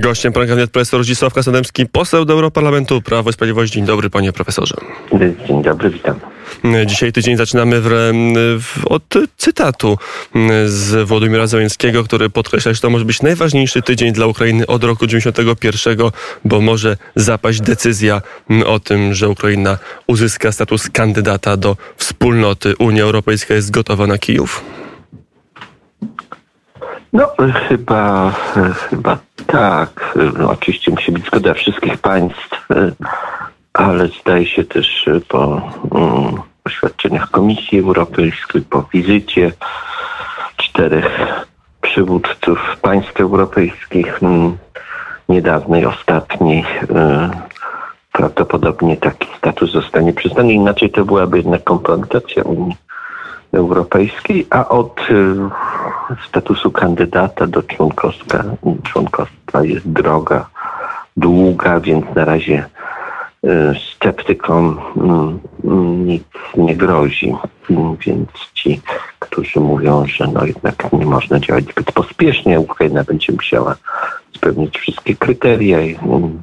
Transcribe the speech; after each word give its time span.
Gościem 0.00 0.32
poranka 0.32 0.54
wnet 0.54 0.70
profesor 0.70 1.04
Zdzisław 1.04 1.34
Kasodemski, 1.34 1.86
poseł 1.86 2.24
do 2.24 2.32
Europarlamentu 2.32 3.02
Prawo 3.02 3.30
i 3.30 3.32
Sprawiedliwość. 3.32 3.72
Dzień 3.72 3.84
dobry 3.84 4.10
panie 4.10 4.32
profesorze. 4.32 4.74
Dzień 5.48 5.62
dobry, 5.62 5.90
witam. 5.90 6.20
Dzisiaj 6.86 7.12
tydzień 7.12 7.36
zaczynamy 7.36 7.80
w, 7.80 7.88
w, 8.60 8.86
od 8.86 9.02
cytatu 9.36 9.98
z 10.66 11.08
Władimira 11.08 11.46
Załęckiego, 11.46 12.04
który 12.04 12.30
podkreśla, 12.30 12.72
że 12.74 12.80
to 12.80 12.90
może 12.90 13.04
być 13.04 13.22
najważniejszy 13.22 13.82
tydzień 13.82 14.12
dla 14.12 14.26
Ukrainy 14.26 14.66
od 14.66 14.84
roku 14.84 15.06
91, 15.06 15.98
bo 16.44 16.60
może 16.60 16.96
zapaść 17.16 17.60
decyzja 17.60 18.22
o 18.66 18.80
tym, 18.80 19.14
że 19.14 19.28
Ukraina 19.28 19.78
uzyska 20.06 20.52
status 20.52 20.90
kandydata 20.90 21.56
do 21.56 21.76
wspólnoty. 21.96 22.74
Unia 22.78 23.02
Europejska 23.02 23.54
jest 23.54 23.70
gotowa 23.70 24.06
na 24.06 24.18
Kijów. 24.18 24.64
No, 27.12 27.28
chyba, 27.68 28.32
chyba 28.90 29.18
tak. 29.46 30.14
No, 30.38 30.50
oczywiście 30.50 30.90
musi 30.90 31.12
być 31.12 31.26
zgoda 31.26 31.54
wszystkich 31.54 31.98
państw, 31.98 32.68
ale 33.72 34.08
zdaje 34.08 34.46
się 34.46 34.64
też 34.64 35.08
po 35.28 35.62
um, 35.90 36.42
oświadczeniach 36.64 37.30
Komisji 37.30 37.80
Europejskiej, 37.80 38.62
po 38.62 38.82
wizycie 38.92 39.52
czterech 40.56 41.20
przywódców 41.80 42.76
państw 42.82 43.20
europejskich, 43.20 44.22
um, 44.22 44.56
niedawnej, 45.28 45.86
ostatniej, 45.86 46.64
um, 46.88 47.30
prawdopodobnie 48.12 48.96
taki 48.96 49.28
status 49.38 49.72
zostanie 49.72 50.12
przyznany. 50.12 50.52
Inaczej 50.52 50.90
to 50.90 51.04
byłaby 51.04 51.36
jednak 51.36 51.64
kompromitacja 51.64 52.42
Unii 52.42 52.76
Europejskiej, 53.52 54.46
a 54.50 54.68
od 54.68 55.00
statusu 56.28 56.70
kandydata 56.70 57.46
do 57.46 57.62
członkostwa, 57.62 58.44
członkostwa 58.84 59.64
jest 59.64 59.88
droga 59.88 60.46
długa, 61.16 61.80
więc 61.80 62.04
na 62.14 62.24
razie 62.24 62.64
e, 63.44 63.74
sceptykom 63.74 64.80
mm, 64.96 65.38
mm, 65.64 66.06
nic 66.06 66.24
nie 66.56 66.76
grozi. 66.76 67.34
Więc 68.06 68.30
ci, 68.54 68.80
którzy 69.18 69.60
mówią, 69.60 70.06
że 70.06 70.26
no 70.26 70.44
jednak 70.44 70.92
nie 70.92 71.06
można 71.06 71.40
działać 71.40 71.64
zbyt 71.64 71.92
pospiesznie, 71.92 72.60
Ukraina 72.60 73.04
będzie 73.04 73.32
musiała 73.32 73.76
spełnić 74.36 74.78
wszystkie 74.78 75.16
kryteria 75.16 75.78
mm, 75.78 76.42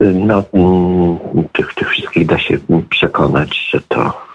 no, 0.00 0.44
tych, 1.52 1.74
tych 1.74 1.90
wszystkich 1.90 2.26
da 2.26 2.38
się 2.38 2.58
przekonać, 2.90 3.68
że 3.70 3.80
to 3.88 4.26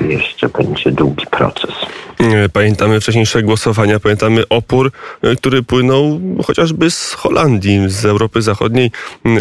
jeszcze 0.00 0.48
będzie 0.48 0.92
długi 0.92 1.26
proces. 1.26 1.74
Pamiętamy 2.52 3.00
wcześniejsze 3.00 3.42
głosowania, 3.42 4.00
pamiętamy 4.00 4.48
opór, 4.48 4.92
e, 5.22 5.36
który 5.36 5.62
płynął 5.62 6.20
chociażby 6.46 6.90
z 6.90 7.12
Holandii, 7.12 7.80
z 7.86 8.04
Europy 8.04 8.42
Zachodniej, 8.42 8.90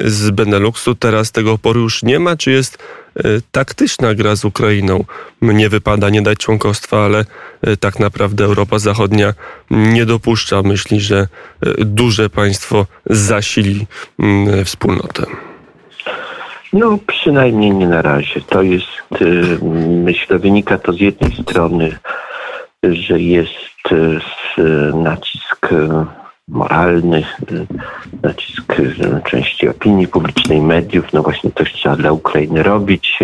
z 0.06 0.30
Beneluxu. 0.30 0.95
Teraz 0.95 1.31
tego 1.31 1.52
oporu 1.52 1.81
już 1.81 2.03
nie 2.03 2.20
ma. 2.20 2.36
Czy 2.36 2.52
jest 2.52 2.78
e, 2.78 3.06
taktyczna 3.51 4.15
gra 4.15 4.35
z 4.35 4.45
Ukrainą? 4.45 5.05
Nie 5.41 5.69
wypada 5.69 6.09
nie 6.09 6.21
dać 6.21 6.37
członkostwa, 6.37 7.05
ale 7.05 7.25
e, 7.61 7.77
tak 7.77 7.99
naprawdę 7.99 8.43
Europa 8.43 8.79
Zachodnia 8.79 9.33
nie 9.71 10.05
dopuszcza 10.05 10.61
myśli, 10.61 10.99
że 10.99 11.27
duże 11.77 12.29
państwo 12.29 12.85
zasili 13.05 13.88
wspólnotę. 14.65 15.25
No, 16.73 16.97
przynajmniej 17.07 17.71
nie 17.71 17.88
na 17.88 18.01
razie. 18.01 18.41
To 18.41 18.61
jest, 18.61 18.88
myślę, 20.03 20.39
wynika 20.39 20.77
to 20.77 20.93
z 20.93 20.99
jednej 20.99 21.31
strony, 21.43 21.97
że 22.83 23.21
jest 23.21 23.67
nacisk 24.93 25.69
moralny, 26.48 27.23
nacisk 28.23 28.76
części 29.26 29.70
opinii 29.70 30.08
publicznej, 30.08 30.62
mediów. 30.62 31.14
No 31.14 31.23
właśnie 31.23 31.52
coś 31.52 31.73
trzeba 31.73 31.95
dla 31.95 32.12
Ukrainy 32.12 32.64
robić. 32.64 33.20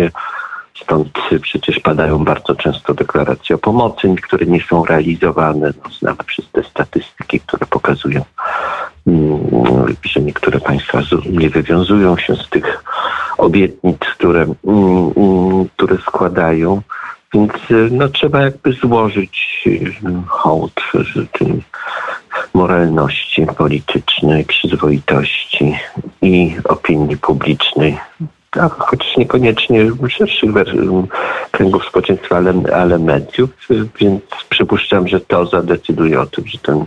Stąd 0.82 1.08
przecież 1.42 1.80
padają 1.80 2.24
bardzo 2.24 2.54
często 2.54 2.94
deklaracje 2.94 3.56
o 3.56 3.58
pomocy, 3.58 4.14
które 4.22 4.46
nie 4.46 4.60
są 4.62 4.84
realizowane. 4.84 5.72
No, 5.84 5.90
znamy 5.98 6.16
te 6.52 6.62
statystyki, 6.62 7.40
które 7.40 7.66
pokazują, 7.66 8.24
mm, 9.06 9.96
że 10.02 10.20
niektóre 10.20 10.60
państwa 10.60 11.00
nie 11.30 11.50
wywiązują 11.50 12.16
się 12.16 12.34
z 12.36 12.48
tych 12.48 12.84
obietnic, 13.38 13.98
które, 13.98 14.42
mm, 14.42 15.12
mm, 15.16 15.68
które 15.76 15.96
składają. 15.98 16.82
Więc 17.34 17.52
no, 17.90 18.08
trzeba 18.08 18.42
jakby 18.42 18.72
złożyć 18.72 19.64
hołd 20.26 20.80
tym 21.32 21.62
moralności 22.54 23.46
politycznej, 23.56 24.44
przyzwoitości 24.44 25.78
i 26.22 26.56
opinii 26.64 27.16
publicznej 27.16 27.98
tak, 28.54 28.72
chociaż 28.72 29.16
niekoniecznie 29.16 29.90
szerszych 30.08 30.50
kręgów 31.50 31.84
społeczeństwa, 31.84 32.36
ale, 32.36 32.54
ale 32.74 32.98
mediów, 32.98 33.50
więc 34.00 34.22
przypuszczam, 34.48 35.08
że 35.08 35.20
to 35.20 35.46
zadecyduje 35.46 36.20
o 36.20 36.26
tym, 36.26 36.46
że 36.46 36.58
ten 36.58 36.86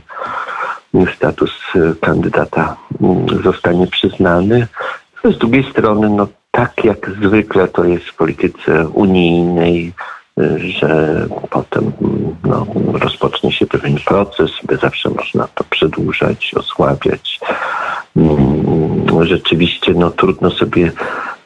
status 1.16 1.52
kandydata 2.02 2.76
zostanie 3.44 3.88
przyznany. 3.88 4.68
Z 5.24 5.38
drugiej 5.38 5.72
strony, 5.72 6.10
no 6.10 6.28
tak 6.52 6.84
jak 6.84 7.12
zwykle 7.22 7.68
to 7.68 7.84
jest 7.84 8.06
w 8.06 8.16
polityce 8.16 8.88
unijnej, 8.88 9.94
że 10.58 11.26
potem 11.50 11.92
no, 12.44 12.66
rozpocznie 12.94 13.52
się 13.52 13.66
pewien 13.66 13.98
proces, 14.06 14.52
by 14.64 14.78
zawsze 14.78 15.10
można 15.10 15.48
to 15.56 15.64
przedłużać, 15.64 16.54
osłabiać. 16.56 17.40
Mm, 18.16 19.26
rzeczywiście 19.26 19.94
no, 19.94 20.12
trudno 20.12 20.52
sobie 20.52 20.92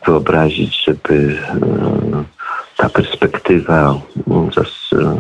wyobrazić, 0.06 0.86
żeby 0.86 1.38
e, 1.50 2.24
ta 2.78 2.90
perspektywa 2.90 3.96
e, 4.94 5.16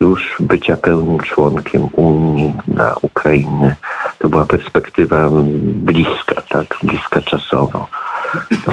już 0.00 0.36
bycia 0.40 0.76
pełnym 0.76 1.18
członkiem 1.18 1.88
Unii 1.92 2.54
na 2.68 2.94
Ukrainę 3.02 3.76
to 4.18 4.28
była 4.28 4.44
perspektywa 4.44 5.28
bliska, 5.62 6.42
tak, 6.48 6.78
bliska 6.82 7.22
czasowo. 7.22 7.86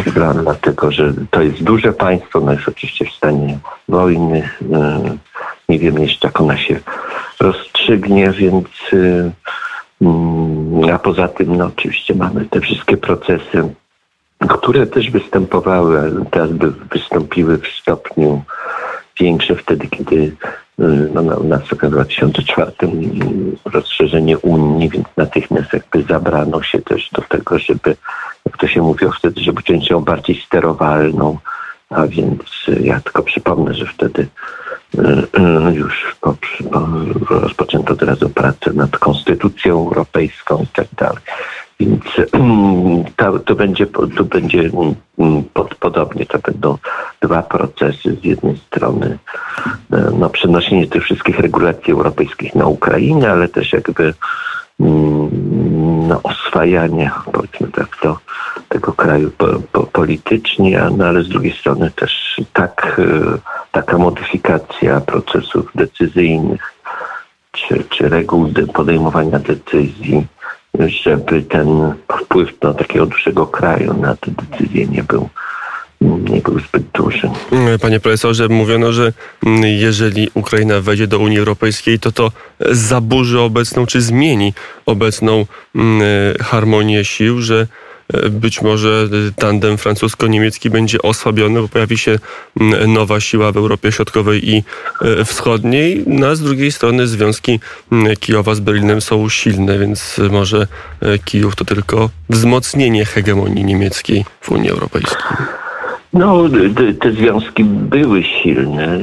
Dobra, 0.05 0.33
dlatego, 0.33 0.91
że 0.91 1.13
to 1.31 1.41
jest 1.41 1.63
duże 1.63 1.93
państwo, 1.93 2.39
no 2.39 2.51
jest 2.51 2.67
oczywiście 2.67 3.05
w 3.05 3.11
stanie 3.11 3.59
wojny. 3.89 4.49
E, 4.73 5.01
nie 5.69 5.79
wiem 5.79 5.99
jeszcze, 5.99 6.27
jak 6.27 6.41
ona 6.41 6.57
się 6.57 6.79
rozstrzygnie, 7.39 8.31
więc 8.31 8.67
mm, 10.01 10.93
a 10.93 10.99
poza 10.99 11.27
tym, 11.27 11.57
no 11.57 11.65
oczywiście 11.65 12.15
mamy 12.15 12.45
te 12.45 12.61
wszystkie 12.61 12.97
procesy 12.97 13.69
które 14.39 14.87
też 14.87 15.11
występowały, 15.11 16.25
teraz 16.31 16.51
by 16.51 16.71
wystąpiły 16.71 17.57
w 17.57 17.67
stopniu 17.67 18.41
większe 19.19 19.55
wtedy, 19.55 19.87
kiedy 19.87 20.15
y, 20.15 20.33
no, 21.13 21.21
na, 21.21 21.35
na 21.39 21.57
w 21.57 21.89
2004 21.89 22.71
rozszerzenie 23.65 24.37
Unii, 24.37 24.89
więc 24.89 25.07
natychmiast 25.17 25.73
jakby 25.73 26.03
zabrano 26.03 26.63
się 26.63 26.81
też 26.81 27.09
do 27.11 27.21
tego, 27.21 27.59
żeby, 27.59 27.95
jak 28.45 28.57
to 28.57 28.67
się 28.67 28.81
mówiło 28.81 29.11
wtedy, 29.11 29.41
żeby 29.41 29.59
uczynić 29.59 29.89
ją 29.89 30.01
bardziej 30.01 30.41
sterowalną, 30.41 31.37
a 31.89 32.07
więc 32.07 32.41
ja 32.81 32.99
tylko 32.99 33.23
przypomnę, 33.23 33.73
że 33.73 33.85
wtedy 33.85 34.27
y, 34.95 35.01
y, 35.69 35.73
już 35.73 36.15
po, 36.21 36.35
po, 36.71 36.87
rozpoczęto 37.29 37.93
od 37.93 38.01
razu 38.01 38.29
pracę 38.29 38.73
nad 38.73 38.97
Konstytucją 38.97 39.73
Europejską 39.73 40.63
i 40.63 40.67
tak 40.67 40.87
dalej. 40.97 41.21
Więc 41.79 42.03
to, 43.17 43.39
to 43.39 43.55
będzie, 43.55 43.85
to 43.87 44.23
będzie 44.23 44.69
mm, 45.19 45.43
pod, 45.53 45.75
podobnie, 45.75 46.25
to 46.25 46.39
będą 46.39 46.77
dwa 47.21 47.43
procesy. 47.43 48.17
Z 48.21 48.23
jednej 48.23 48.57
strony 48.57 49.17
e, 49.91 50.11
no, 50.19 50.29
przenoszenie 50.29 50.87
tych 50.87 51.03
wszystkich 51.03 51.39
regulacji 51.39 51.93
europejskich 51.93 52.55
na 52.55 52.65
Ukrainę, 52.65 53.31
ale 53.31 53.47
też 53.47 53.73
jakby 53.73 54.13
no, 54.79 56.19
oswajanie, 56.23 57.11
powiedzmy 57.33 57.67
tak, 57.67 57.97
to, 58.01 58.19
tego 58.69 58.93
kraju 58.93 59.31
po, 59.37 59.47
po, 59.71 59.83
politycznie, 59.83 60.89
no, 60.97 61.05
ale 61.05 61.23
z 61.23 61.29
drugiej 61.29 61.53
strony 61.53 61.91
też 61.91 62.41
tak, 62.53 62.99
e, 62.99 63.37
taka 63.71 63.97
modyfikacja 63.97 65.01
procesów 65.01 65.71
decyzyjnych 65.75 66.73
czy, 67.51 67.83
czy 67.89 68.09
reguł 68.09 68.49
podejmowania 68.73 69.39
decyzji 69.39 70.27
żeby 70.79 71.41
ten 71.41 71.93
wpływ 72.21 72.59
do 72.59 72.73
takiego 72.73 73.05
dużego 73.05 73.47
kraju 73.47 73.93
na 73.93 74.15
te 74.15 74.31
decyzje 74.31 74.87
nie 74.87 75.03
był 75.03 75.29
nie 76.05 76.41
był 76.41 76.59
zbyt 76.59 76.83
duży. 76.93 77.29
Panie 77.81 77.99
profesorze, 77.99 78.47
mówiono, 78.49 78.93
że 78.93 79.13
jeżeli 79.63 80.29
Ukraina 80.33 80.81
wejdzie 80.81 81.07
do 81.07 81.19
Unii 81.19 81.39
Europejskiej, 81.39 81.99
to 81.99 82.11
to 82.11 82.31
zaburzy 82.71 83.39
obecną, 83.39 83.85
czy 83.85 84.01
zmieni 84.01 84.53
obecną 84.85 85.45
harmonię 86.41 87.05
sił, 87.05 87.41
że 87.41 87.67
być 88.29 88.61
może 88.61 89.09
tandem 89.35 89.77
francusko-niemiecki 89.77 90.69
będzie 90.69 91.01
osłabiony, 91.01 91.61
bo 91.61 91.67
pojawi 91.67 91.97
się 91.97 92.19
nowa 92.87 93.19
siła 93.19 93.51
w 93.51 93.57
Europie 93.57 93.91
Środkowej 93.91 94.49
i 94.49 94.63
Wschodniej, 95.25 96.03
no 96.07 96.27
a 96.27 96.35
z 96.35 96.41
drugiej 96.41 96.71
strony 96.71 97.07
związki 97.07 97.59
Kijowa 98.19 98.55
z 98.55 98.59
Berlinem 98.59 99.01
są 99.01 99.29
silne, 99.29 99.79
więc 99.79 100.21
może 100.31 100.67
Kijów 101.25 101.55
to 101.55 101.65
tylko 101.65 102.09
wzmocnienie 102.29 103.05
hegemonii 103.05 103.65
niemieckiej 103.65 104.25
w 104.41 104.51
Unii 104.51 104.69
Europejskiej. 104.69 105.17
No, 106.15 106.43
te, 107.01 107.11
związki 107.11 107.63
były 107.63 108.23
silne. 108.23 108.99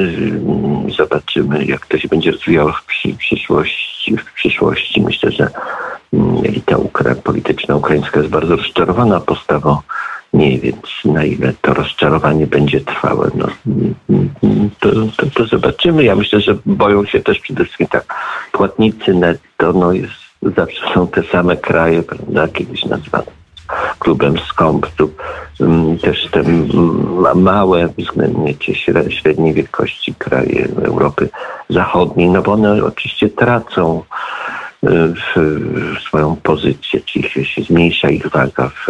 Zobaczymy, 0.97 1.65
jak 1.65 1.87
to 1.87 1.99
się 1.99 2.09
będzie 2.09 2.31
rozwijało 2.31 2.73
w 2.73 2.85
przyszłości. 3.19 4.17
W 4.17 4.33
przyszłości. 4.33 5.03
Myślę, 5.03 5.33
że 5.33 5.51
elita 6.45 6.77
ukra 6.77 7.15
polityczna 7.15 7.77
ukraińska 7.77 8.21
jest 8.21 8.33
bardzo 8.33 8.57
rozczarowana 8.57 9.21
postawą 9.21 9.79
nie, 10.33 10.59
więc 10.59 10.83
na 11.05 11.25
ile 11.25 11.53
to 11.61 11.75
rozczarowanie 11.75 12.47
będzie 12.47 12.81
trwałe, 12.81 13.31
no, 13.35 13.49
to, 14.81 14.91
to, 15.17 15.27
to, 15.35 15.47
zobaczymy. 15.47 16.05
Ja 16.05 16.17
myślę, 16.17 16.41
że 16.41 16.59
boją 16.67 17.05
się 17.05 17.21
też 17.21 17.41
przede 17.41 17.65
wszystkim 17.65 17.87
tak 17.87 18.15
płatnicy 18.53 19.15
netto, 19.15 19.73
no 19.73 19.93
jest, 19.93 20.13
zawsze 20.57 20.95
są 20.95 21.07
te 21.07 21.23
same 21.23 21.57
kraje, 21.57 22.03
prawda, 22.03 22.49
kiedyś 22.49 22.85
nazwane 22.85 23.42
klubem 23.99 24.39
skąpców, 24.39 25.11
mm, 25.61 25.99
też 25.99 26.29
te 26.31 26.43
małe, 27.35 27.89
względnie 27.99 28.55
czy 28.55 28.75
średniej 29.09 29.55
wielkości 29.55 30.15
kraje 30.15 30.69
Europy 30.85 31.29
Zachodniej, 31.69 32.29
no 32.29 32.43
bo 32.43 32.53
one 32.53 32.85
oczywiście 32.85 33.29
tracą 33.29 34.03
w 34.83 36.01
swoją 36.07 36.37
pozycję, 36.37 37.01
czyli 37.01 37.29
się 37.47 37.63
zmniejsza 37.63 38.11
ich 38.11 38.27
waga 38.27 38.69
w, 38.69 38.87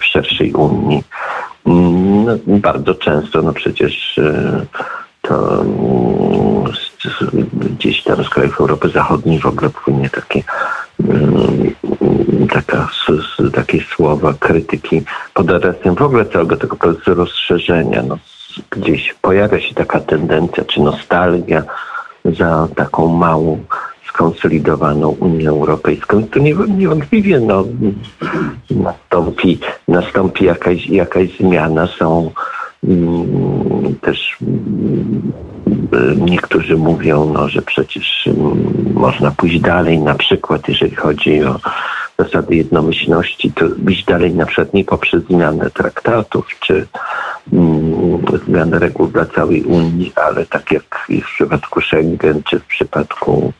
w 0.00 0.04
szerszej 0.04 0.52
Unii. 0.52 1.04
Mm, 1.66 2.24
no, 2.24 2.32
bardzo 2.46 2.94
często, 2.94 3.42
no 3.42 3.52
przecież 3.52 4.18
e, 4.18 4.66
to 5.22 5.60
mm, 5.60 6.72
gdzieś 7.52 8.02
tam 8.02 8.24
z 8.24 8.28
krajów 8.28 8.60
Europy 8.60 8.88
Zachodniej 8.88 9.38
w 9.38 9.46
ogóle 9.46 9.70
płynie 9.70 10.10
takie 10.10 10.42
mm, 11.00 11.74
taka, 12.52 12.88
takie 13.52 13.80
słowa 13.80 14.34
krytyki 14.40 15.02
pod 15.34 15.50
adresem 15.50 15.94
w 15.94 16.02
ogóle 16.02 16.24
całego 16.24 16.56
tego 16.56 16.76
procesu 16.76 17.14
rozszerzenia. 17.14 18.02
No, 18.02 18.18
gdzieś 18.70 19.14
pojawia 19.22 19.60
się 19.60 19.74
taka 19.74 20.00
tendencja 20.00 20.64
czy 20.64 20.80
nostalgia 20.80 21.62
za 22.24 22.68
taką 22.76 23.08
małą 23.08 23.64
skonsolidowaną 24.08 25.08
Unię 25.08 25.48
Europejską. 25.48 26.22
To 26.22 26.38
niewątpliwie 26.68 27.40
no, 27.40 27.64
nastąpi, 28.70 29.58
nastąpi 29.88 30.44
jakaś, 30.44 30.86
jakaś 30.86 31.36
zmiana. 31.36 31.86
Są 31.86 32.30
mm, 32.84 33.94
też 34.00 34.36
mm, 34.42 35.32
niektórzy 36.26 36.76
mówią, 36.76 37.30
no, 37.34 37.48
że 37.48 37.62
przecież 37.62 38.26
mm, 38.26 38.74
można 38.94 39.30
pójść 39.30 39.60
dalej, 39.60 39.98
na 39.98 40.14
przykład 40.14 40.68
jeżeli 40.68 40.94
chodzi 40.94 41.44
o 41.44 41.60
zasady 42.18 42.56
jednomyślności, 42.56 43.52
to 43.52 43.64
iść 43.88 44.04
dalej 44.04 44.34
na 44.34 44.46
nie 44.74 44.84
poprzez 44.84 45.24
zmianę 45.24 45.70
traktatów 45.70 46.46
czy 46.60 46.86
zmianę 48.46 48.78
reguł 48.78 49.06
dla 49.06 49.24
całej 49.24 49.62
Unii, 49.62 50.12
ale 50.16 50.46
tak 50.46 50.72
jak 50.72 51.06
w 51.08 51.34
przypadku 51.34 51.80
Schengen 51.80 52.42
czy 52.42 52.60
w 52.60 52.64
przypadku 52.64 53.52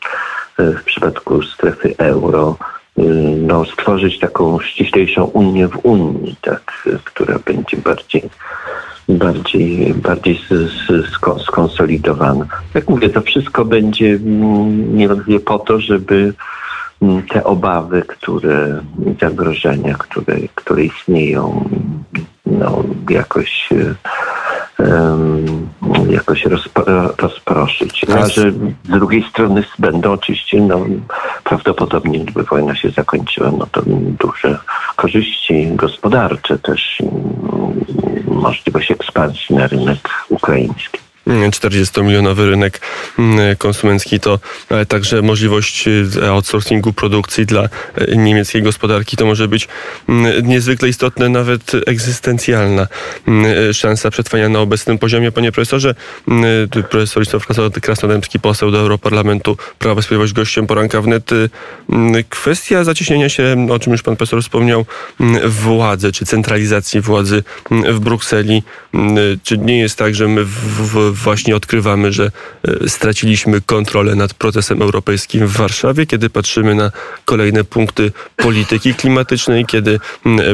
w 0.59 0.85
przypadku 0.85 1.43
strefy 1.43 1.95
euro 1.99 2.57
y, 2.99 3.03
no, 3.37 3.65
stworzyć 3.65 4.19
taką 4.19 4.61
ściślejszą 4.61 5.25
Unię 5.25 5.69
w 5.69 5.79
Unii, 5.83 6.37
tak, 6.43 6.89
która 7.05 7.39
będzie 7.39 7.77
bardziej 7.77 8.23
bardziej, 9.09 9.95
bardziej 9.95 10.41
skonsolidowana. 11.47 12.47
Jak 12.75 12.89
mówię, 12.89 13.09
to 13.09 13.21
wszystko 13.21 13.65
będzie 13.65 14.07
mm, 14.07 14.97
niewątpliwie 14.97 15.41
po 15.41 15.59
to, 15.59 15.81
żeby 15.81 16.15
mm, 16.15 16.35
te 17.29 17.45
obawy, 17.45 18.03
które, 18.03 18.83
zagrożenia, 19.21 19.95
które, 19.95 20.37
które 20.55 20.85
istnieją, 20.85 21.69
no, 22.47 22.83
jakoś 23.11 23.69
y, 23.73 23.95
jakoś 26.11 26.45
rozproszyć. 27.19 28.07
A 28.15 28.27
że 28.27 28.53
z 28.53 28.89
drugiej 28.89 29.25
strony 29.31 29.65
będą 29.79 30.13
oczywiście, 30.13 30.61
no, 30.61 30.81
prawdopodobnie 31.45 32.19
gdyby 32.19 32.43
wojna 32.43 32.77
się 32.77 32.91
zakończyła, 32.91 33.51
no 33.59 33.67
to 33.73 33.83
duże 34.21 34.59
korzyści 34.97 35.67
gospodarcze 35.75 36.59
też, 36.59 37.03
możliwość 38.27 38.91
ekspansji 38.91 39.57
na 39.57 39.67
rynek 39.67 40.09
ukraiński. 40.29 41.06
40-milionowy 41.27 42.51
rynek 42.51 42.81
mm, 43.19 43.57
konsumencki 43.57 44.21
to 44.21 44.39
e, 44.69 44.87
także 44.87 45.23
możliwość 45.23 45.89
e, 45.89 46.31
outsourcingu 46.31 46.93
produkcji 46.93 47.47
dla 47.47 47.63
e, 47.95 48.17
niemieckiej 48.17 48.63
gospodarki. 48.63 49.17
To 49.17 49.27
może 49.27 49.49
być 49.49 49.69
mm, 50.09 50.47
niezwykle 50.47 50.89
istotne, 50.89 51.29
nawet 51.29 51.73
egzystencjalna 51.87 52.87
mm, 53.29 53.73
szansa 53.73 54.11
przetrwania 54.11 54.49
na 54.49 54.61
obecnym 54.61 54.99
poziomie. 54.99 55.33
Panie 55.33 55.53
profesorze, 55.53 55.95
profesor 56.91 57.23
Lisław 57.23 57.47
Krasnodębski, 57.83 58.41
poseł 58.41 58.71
do 58.71 58.79
Europarlamentu, 58.79 59.57
Prawa 59.79 60.03
Sprawiedliwość, 60.03 60.33
gościem 60.33 60.67
poranka 60.67 61.01
wnet. 61.01 61.31
Kwestia 62.29 62.85
zacieśnienia 62.85 63.29
się, 63.29 63.67
o 63.71 63.79
czym 63.79 63.93
już 63.93 64.03
pan 64.03 64.17
profesor 64.17 64.43
wspomniał, 64.43 64.87
władzy, 65.45 66.13
czy 66.13 66.27
centralizacji 66.27 67.01
władzy 67.01 67.43
w 67.71 68.01
Brukseli. 68.01 68.63
Czy 69.43 69.59
nie 69.59 69.79
jest 69.79 69.99
tak, 69.99 70.15
że 70.15 70.29
my 70.29 70.45
w, 70.45 71.13
w 71.13 71.16
właśnie 71.17 71.57
odkrywamy, 71.57 72.13
że 72.13 72.31
e, 72.83 72.89
straciliśmy 72.89 73.61
kontrolę 73.61 74.15
nad 74.15 74.35
procesem 74.35 74.83
europejskim 74.83 75.47
w 75.47 75.53
Warszawie, 75.53 76.07
kiedy 76.07 76.31
patrzymy 76.31 76.75
na 76.75 76.93
kolejne 77.25 77.65
punkty 77.65 78.13
polityki 78.37 78.95
klimatycznej, 78.95 79.67
kiedy 79.67 80.01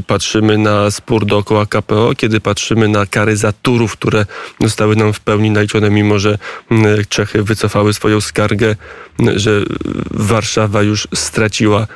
patrzymy 0.06 0.58
na 0.58 0.90
spór 0.90 1.26
dookoła 1.26 1.66
KPO, 1.66 2.12
kiedy 2.16 2.40
patrzymy 2.40 2.88
na 2.88 3.06
kary 3.06 3.36
za 3.36 3.52
turów, 3.52 3.92
które 3.92 4.26
zostały 4.60 4.96
nam 4.96 5.12
w 5.12 5.20
pełni 5.20 5.50
naliczone, 5.50 5.90
mimo 5.90 6.18
że 6.18 6.38
Czechy 7.08 7.42
wycofały 7.42 7.94
swoją 7.94 8.20
skargę, 8.20 8.76
że 9.36 9.62
Warszawa 10.10 10.82
już 10.82 11.08
straciła 11.14 11.80
e, 11.80 11.86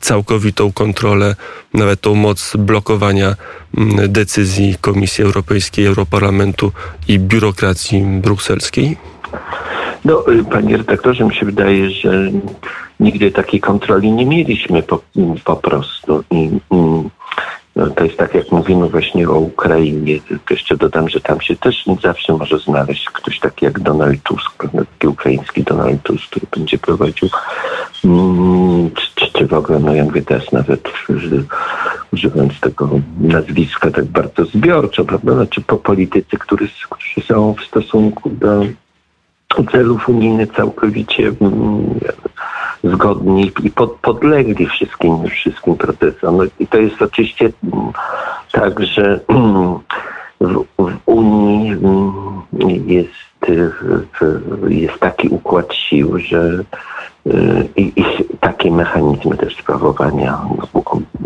całkowitą 0.00 0.72
kontrolę, 0.72 1.36
nawet 1.74 2.00
tą 2.00 2.14
moc 2.14 2.56
blokowania 2.58 3.34
Mm, 3.76 4.12
decyzji 4.12 4.76
Komisji 4.80 5.24
Europejskiej, 5.24 5.86
Europarlamentu 5.86 6.72
i 7.08 7.18
biurokracji 7.18 8.02
brukselskiej? 8.02 8.96
No, 10.04 10.32
y, 10.32 10.44
panie 10.44 10.76
redaktorze, 10.76 11.24
mi 11.24 11.34
się 11.34 11.46
wydaje, 11.46 11.90
że 11.90 12.30
nigdy 13.00 13.30
takiej 13.30 13.60
kontroli 13.60 14.12
nie 14.12 14.26
mieliśmy 14.26 14.82
po, 14.82 15.00
po 15.44 15.56
prostu. 15.56 16.24
I, 16.30 16.50
no, 17.76 17.90
to 17.90 18.04
jest 18.04 18.16
tak, 18.16 18.34
jak 18.34 18.52
mówimy 18.52 18.88
właśnie 18.88 19.28
o 19.28 19.38
Ukrainie. 19.38 20.20
Tylko 20.20 20.54
jeszcze 20.54 20.76
dodam, 20.76 21.08
że 21.08 21.20
tam 21.20 21.40
się 21.40 21.56
też 21.56 21.84
zawsze 22.02 22.32
może 22.32 22.58
znaleźć 22.58 23.10
ktoś 23.10 23.38
taki 23.40 23.64
jak 23.64 23.80
Donald 23.80 24.22
Tusk, 24.22 24.62
taki 24.62 25.06
ukraiński 25.06 25.62
Donald 25.62 26.02
Tusk, 26.02 26.26
który 26.30 26.46
będzie 26.56 26.78
prowadził, 26.78 27.28
mm, 28.04 28.90
czy, 29.14 29.32
czy 29.32 29.46
w 29.46 29.52
ogóle, 29.52 29.78
no 29.78 29.94
ja 29.94 30.04
mówię 30.04 30.22
teraz 30.22 30.52
nawet 30.52 30.88
używając 32.12 32.60
tego 32.60 32.90
nazwiska 33.20 33.90
tak 33.90 34.04
bardzo 34.04 34.44
zbiorczo, 34.44 35.04
prawda? 35.04 35.34
Znaczy 35.34 35.60
po 35.60 35.76
politycy, 35.76 36.38
którzy, 36.38 36.68
którzy 36.90 37.26
są 37.26 37.54
w 37.54 37.64
stosunku 37.64 38.30
do 38.30 38.66
celów 39.72 40.08
unijnych 40.08 40.52
całkowicie 40.56 41.32
mm, 41.40 42.00
zgodni 42.84 43.52
i 43.62 43.70
pod, 43.70 43.90
podlegli 43.92 44.66
wszystkim, 44.66 45.28
wszystkim 45.28 45.76
procesom. 45.76 46.36
No 46.36 46.44
I 46.58 46.66
to 46.66 46.78
jest 46.78 47.02
oczywiście 47.02 47.52
mm, 47.72 47.92
tak, 48.52 48.80
że 48.84 49.20
mm, 49.28 49.78
w, 50.40 50.64
w 50.78 50.98
Unii 51.06 51.76
jest, 52.86 53.52
jest 54.68 54.98
taki 54.98 55.28
układ 55.28 55.74
sił, 55.74 56.18
że 56.18 56.64
i, 57.76 57.92
i 57.96 58.04
takie 58.40 58.70
mechanizmy 58.70 59.36
też 59.36 59.56
sprawowania 59.56 60.40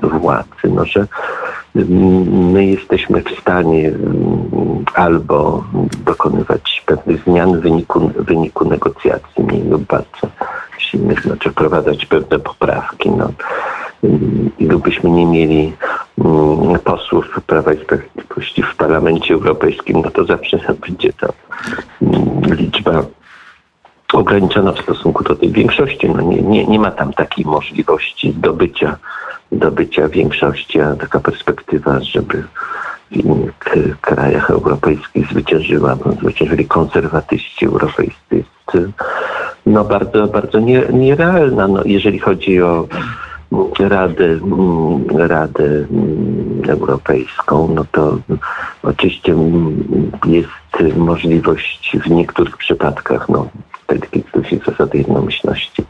władzy, 0.02 0.68
no, 0.74 0.84
że 0.84 1.06
my 2.54 2.66
jesteśmy 2.66 3.22
w 3.22 3.40
stanie 3.40 3.88
mm, 3.88 4.84
albo 4.94 5.64
dokonywać 6.04 6.82
pewnych 6.86 7.24
zmian 7.24 7.58
w 7.58 7.60
wyniku, 7.60 8.10
wyniku 8.18 8.68
negocjacji 8.68 9.44
mniej 9.44 9.62
lub 9.62 9.82
bardzo 9.82 10.28
silnych, 10.90 11.22
znaczy 11.22 11.50
wprowadzać 11.50 12.06
pewne 12.06 12.38
poprawki. 12.38 13.10
No. 13.10 13.32
Gdybyśmy 14.60 15.10
nie 15.10 15.26
mieli 15.26 15.72
mm, 16.18 16.78
posłów 16.78 17.40
Prawa 17.46 17.72
i 17.72 17.82
Sprawiedliwości 17.82 18.62
w 18.62 18.76
Parlamencie 18.76 19.34
Europejskim, 19.34 20.02
no 20.04 20.10
to 20.10 20.24
zawsze 20.24 20.58
będzie 20.86 21.12
to 21.12 21.32
mm, 22.02 22.54
liczba 22.54 23.02
ograniczona 24.12 24.72
w 24.72 24.80
stosunku 24.80 25.24
do 25.24 25.36
tej 25.36 25.52
większości. 25.52 26.10
No 26.10 26.22
nie, 26.22 26.42
nie, 26.42 26.66
nie 26.66 26.78
ma 26.78 26.90
tam 26.90 27.12
takiej 27.12 27.44
możliwości 27.44 28.32
zdobycia 28.32 28.96
do 29.52 29.70
bycia 29.70 30.08
większości, 30.08 30.80
a 30.80 30.96
taka 30.96 31.20
perspektywa, 31.20 32.00
żeby 32.00 32.44
w 33.10 33.16
innych 33.16 33.54
krajach 34.00 34.50
europejskich 34.50 35.26
zwyciężyła, 35.30 35.96
zwyciężyli 36.20 36.66
konserwatyści 36.66 37.66
europejscy 37.66 38.44
no 39.66 39.84
bardzo, 39.84 40.26
bardzo 40.26 40.60
nie, 40.60 40.82
nierealna. 40.92 41.68
No, 41.68 41.82
jeżeli 41.84 42.18
chodzi 42.18 42.62
o 42.62 42.86
Radę, 43.78 44.38
Radę 45.16 45.86
Europejską, 46.68 47.68
no 47.74 47.84
to 47.92 48.18
oczywiście 48.82 49.34
jest 50.26 50.96
możliwość 50.96 51.96
w 52.04 52.10
niektórych 52.10 52.56
przypadkach, 52.56 53.28
no, 53.28 53.48
wtedy 53.84 54.06
kiedy 54.06 54.60
zasady 54.66 54.98
jednomyślności, 54.98 55.84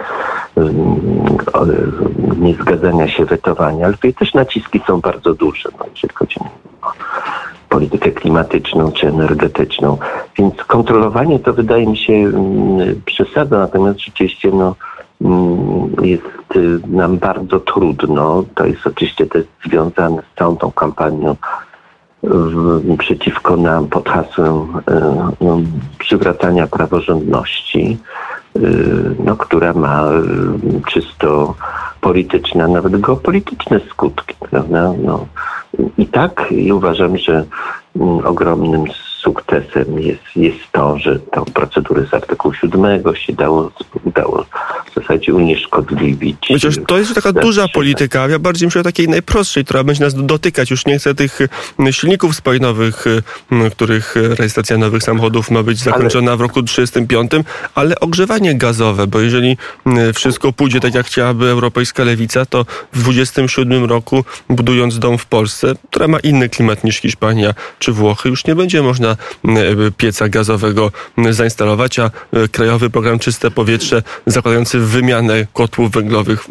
niezgadzania 2.40 3.08
się, 3.08 3.24
wetowania, 3.24 3.84
ale 3.84 3.94
tutaj 3.94 4.14
też 4.14 4.34
naciski 4.34 4.80
są 4.86 5.00
bardzo 5.00 5.34
duże, 5.34 5.68
no, 5.78 5.84
jeżeli 5.94 6.14
chodzi 6.14 6.40
o 6.40 6.69
politykę 7.68 8.10
klimatyczną 8.10 8.92
czy 8.92 9.08
energetyczną. 9.08 9.98
Więc 10.38 10.54
kontrolowanie 10.54 11.38
to 11.38 11.52
wydaje 11.52 11.86
mi 11.86 11.96
się 11.96 12.32
przesada, 13.04 13.58
natomiast 13.58 14.00
rzeczywiście 14.00 14.50
no, 14.50 14.74
jest 16.02 16.56
y, 16.56 16.80
nam 16.86 17.18
bardzo 17.18 17.60
trudno. 17.60 18.44
To 18.54 18.66
jest 18.66 18.86
oczywiście 18.86 19.26
też 19.26 19.44
związane 19.64 20.22
z 20.32 20.38
całą 20.38 20.56
tą 20.56 20.72
kampanią 20.72 21.36
przeciwko 22.98 23.56
nam 23.56 23.86
pod 23.86 24.08
hasłem 24.08 24.54
y, 24.54 24.64
no, 25.40 25.60
przywracania 25.98 26.66
praworządności, 26.66 27.98
y, 28.56 29.14
no, 29.24 29.36
która 29.36 29.72
ma 29.72 30.04
czysto 30.88 31.54
polityczne, 32.00 32.64
a 32.64 32.68
nawet 32.68 33.00
geopolityczne 33.00 33.80
skutki. 33.90 34.34
Prawda? 34.50 34.92
No, 35.02 35.26
I 35.98 36.06
tak 36.06 36.46
i 36.50 36.72
uważam, 36.72 37.16
że 37.16 37.44
mm, 37.96 38.26
ogromnym 38.26 38.84
sukcesem 39.22 40.00
jest, 40.00 40.22
jest 40.36 40.58
to, 40.72 40.98
że 40.98 41.18
tą 41.18 41.44
procedurę 41.44 42.06
z 42.10 42.14
artykułu 42.14 42.54
7 42.54 43.02
się 43.14 43.32
dało, 43.32 43.70
udało 44.04 44.46
w 44.90 44.94
zasadzie 44.94 45.34
unieszkodliwić. 45.34 46.36
Chociaż 46.48 46.74
to 46.86 46.98
jest 46.98 47.14
taka 47.14 47.32
duża 47.32 47.68
polityka, 47.68 48.28
ja 48.28 48.38
bardziej 48.38 48.66
myślę 48.66 48.80
o 48.80 48.84
takiej 48.84 49.08
najprostszej, 49.08 49.64
która 49.64 49.84
będzie 49.84 50.04
nas 50.04 50.14
dotykać. 50.14 50.70
Już 50.70 50.86
nie 50.86 50.98
chcę 50.98 51.14
tych 51.14 51.38
silników 51.90 52.36
spalinowych, 52.36 53.04
których 53.72 54.14
rejestracja 54.14 54.78
nowych 54.78 55.02
samochodów 55.02 55.50
ma 55.50 55.62
być 55.62 55.78
zakończona 55.78 56.30
ale... 56.30 56.38
w 56.38 56.40
roku 56.40 56.62
35, 56.62 57.30
ale 57.74 58.00
ogrzewanie 58.00 58.54
gazowe, 58.54 59.06
bo 59.06 59.20
jeżeli 59.20 59.56
wszystko 60.14 60.52
pójdzie 60.52 60.80
tak, 60.80 60.94
jak 60.94 61.06
chciałaby 61.06 61.46
europejska 61.46 62.04
lewica, 62.04 62.46
to 62.46 62.66
w 62.92 63.02
27 63.02 63.84
roku, 63.84 64.24
budując 64.48 64.98
dom 64.98 65.18
w 65.18 65.26
Polsce, 65.26 65.74
która 65.90 66.08
ma 66.08 66.18
inny 66.18 66.48
klimat 66.48 66.84
niż 66.84 66.96
Hiszpania 66.96 67.54
czy 67.78 67.92
Włochy, 67.92 68.28
już 68.28 68.46
nie 68.46 68.54
będzie 68.54 68.82
można 68.82 69.09
E, 69.44 69.90
pieca 69.96 70.28
gazowego 70.28 70.92
zainstalować, 71.30 71.98
a 71.98 72.10
e, 72.32 72.48
Krajowy 72.48 72.90
Program 72.90 73.18
Czyste 73.18 73.50
Powietrze 73.50 74.02
zakładający 74.26 74.78
wymianę 74.78 75.46
kotłów 75.52 75.90
węglowych 75.90 76.46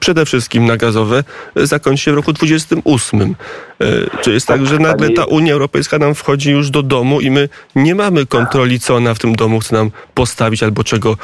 przede 0.00 0.26
wszystkim 0.26 0.66
na 0.66 0.76
gazowe, 0.76 1.24
zakończy 1.56 2.04
się 2.04 2.12
w 2.12 2.14
roku 2.14 2.32
28. 2.32 3.34
E, 3.80 3.86
czy 4.22 4.32
jest 4.32 4.46
tak, 4.46 4.66
że 4.66 4.78
nagle 4.78 5.10
ta 5.10 5.24
Unia 5.24 5.52
Europejska 5.52 5.98
nam 5.98 6.14
wchodzi 6.14 6.50
już 6.50 6.70
do 6.70 6.82
domu 6.82 7.20
i 7.20 7.30
my 7.30 7.48
nie 7.76 7.94
mamy 7.94 8.26
kontroli, 8.26 8.80
co 8.80 8.96
ona 8.96 9.14
w 9.14 9.18
tym 9.18 9.36
domu 9.36 9.60
chce 9.60 9.76
nam 9.76 9.90
postawić 10.14 10.62
albo 10.62 10.84
czego 10.84 11.16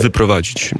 wyprowadzić? 0.00 0.74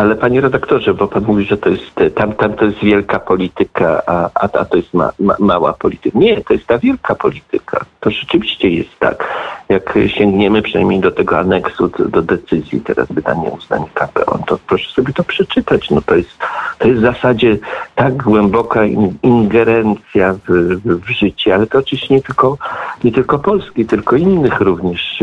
Ale 0.00 0.16
panie 0.16 0.40
redaktorze, 0.40 0.94
bo 0.94 1.08
pan 1.08 1.24
mówi, 1.24 1.44
że 1.44 1.56
to 1.56 1.68
jest 1.68 2.14
tam, 2.14 2.32
tam 2.32 2.52
to 2.52 2.64
jest 2.64 2.78
wielka 2.78 3.20
polityka, 3.20 4.02
a, 4.06 4.30
a, 4.34 4.48
a 4.52 4.64
to 4.64 4.76
jest 4.76 4.94
ma, 4.94 5.12
ma, 5.18 5.36
mała 5.38 5.72
polityka. 5.72 6.18
Nie, 6.18 6.40
to 6.44 6.52
jest 6.54 6.66
ta 6.66 6.78
wielka 6.78 7.14
polityka. 7.14 7.84
To 8.00 8.10
rzeczywiście 8.10 8.68
jest 8.70 8.98
tak. 8.98 9.28
Jak 9.70 9.98
sięgniemy 10.06 10.62
przynajmniej 10.62 11.00
do 11.00 11.10
tego 11.10 11.38
aneksu, 11.38 11.90
do, 12.08 12.22
decyzji 12.22 12.80
teraz 12.80 13.08
wydania 13.10 13.50
uznań 13.50 13.84
KPO, 13.94 14.38
to 14.46 14.58
proszę 14.66 14.90
sobie 14.90 15.12
to 15.12 15.24
przeczytać. 15.24 15.90
No 15.90 16.00
to 16.00 16.16
jest, 16.16 16.38
to 16.78 16.88
jest 16.88 17.00
w 17.00 17.02
zasadzie 17.02 17.58
tak 17.94 18.22
głęboka 18.22 18.80
ingerencja 19.22 20.32
w, 20.32 20.50
w, 20.84 21.04
w 21.04 21.10
życie, 21.10 21.54
ale 21.54 21.66
to 21.66 21.78
oczywiście 21.78 22.14
nie 22.14 22.22
tylko, 22.22 22.56
nie 23.04 23.12
tylko 23.12 23.38
Polski, 23.38 23.86
tylko 23.86 24.16
innych 24.16 24.60
również, 24.60 25.22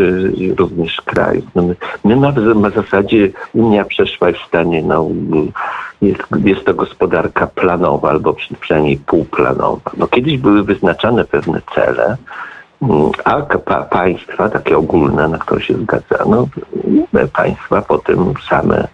również 0.57 1.01
krajów. 1.01 1.45
No 1.55 1.61
my, 1.61 1.75
my 2.03 2.15
na, 2.15 2.31
na 2.55 2.69
zasadzie 2.69 3.29
Unia 3.53 3.85
przeszła 3.85 4.31
w 4.31 4.47
stanie 4.47 4.83
no, 4.83 5.07
jest, 6.01 6.23
jest 6.43 6.65
to 6.65 6.73
gospodarka 6.73 7.47
planowa 7.47 8.09
albo 8.09 8.35
przynajmniej 8.59 8.97
półplanowa. 8.97 9.91
No, 9.97 10.07
kiedyś 10.07 10.37
były 10.37 10.63
wyznaczane 10.63 11.25
pewne 11.25 11.61
cele, 11.75 12.17
a 13.23 13.41
pa, 13.41 13.83
państwa, 13.83 14.49
takie 14.49 14.77
ogólne, 14.77 15.27
na 15.27 15.37
które 15.37 15.61
się 15.61 15.73
zgadzano, 15.73 16.47
państwa 17.33 17.81
potem 17.81 18.33
same 18.49 18.87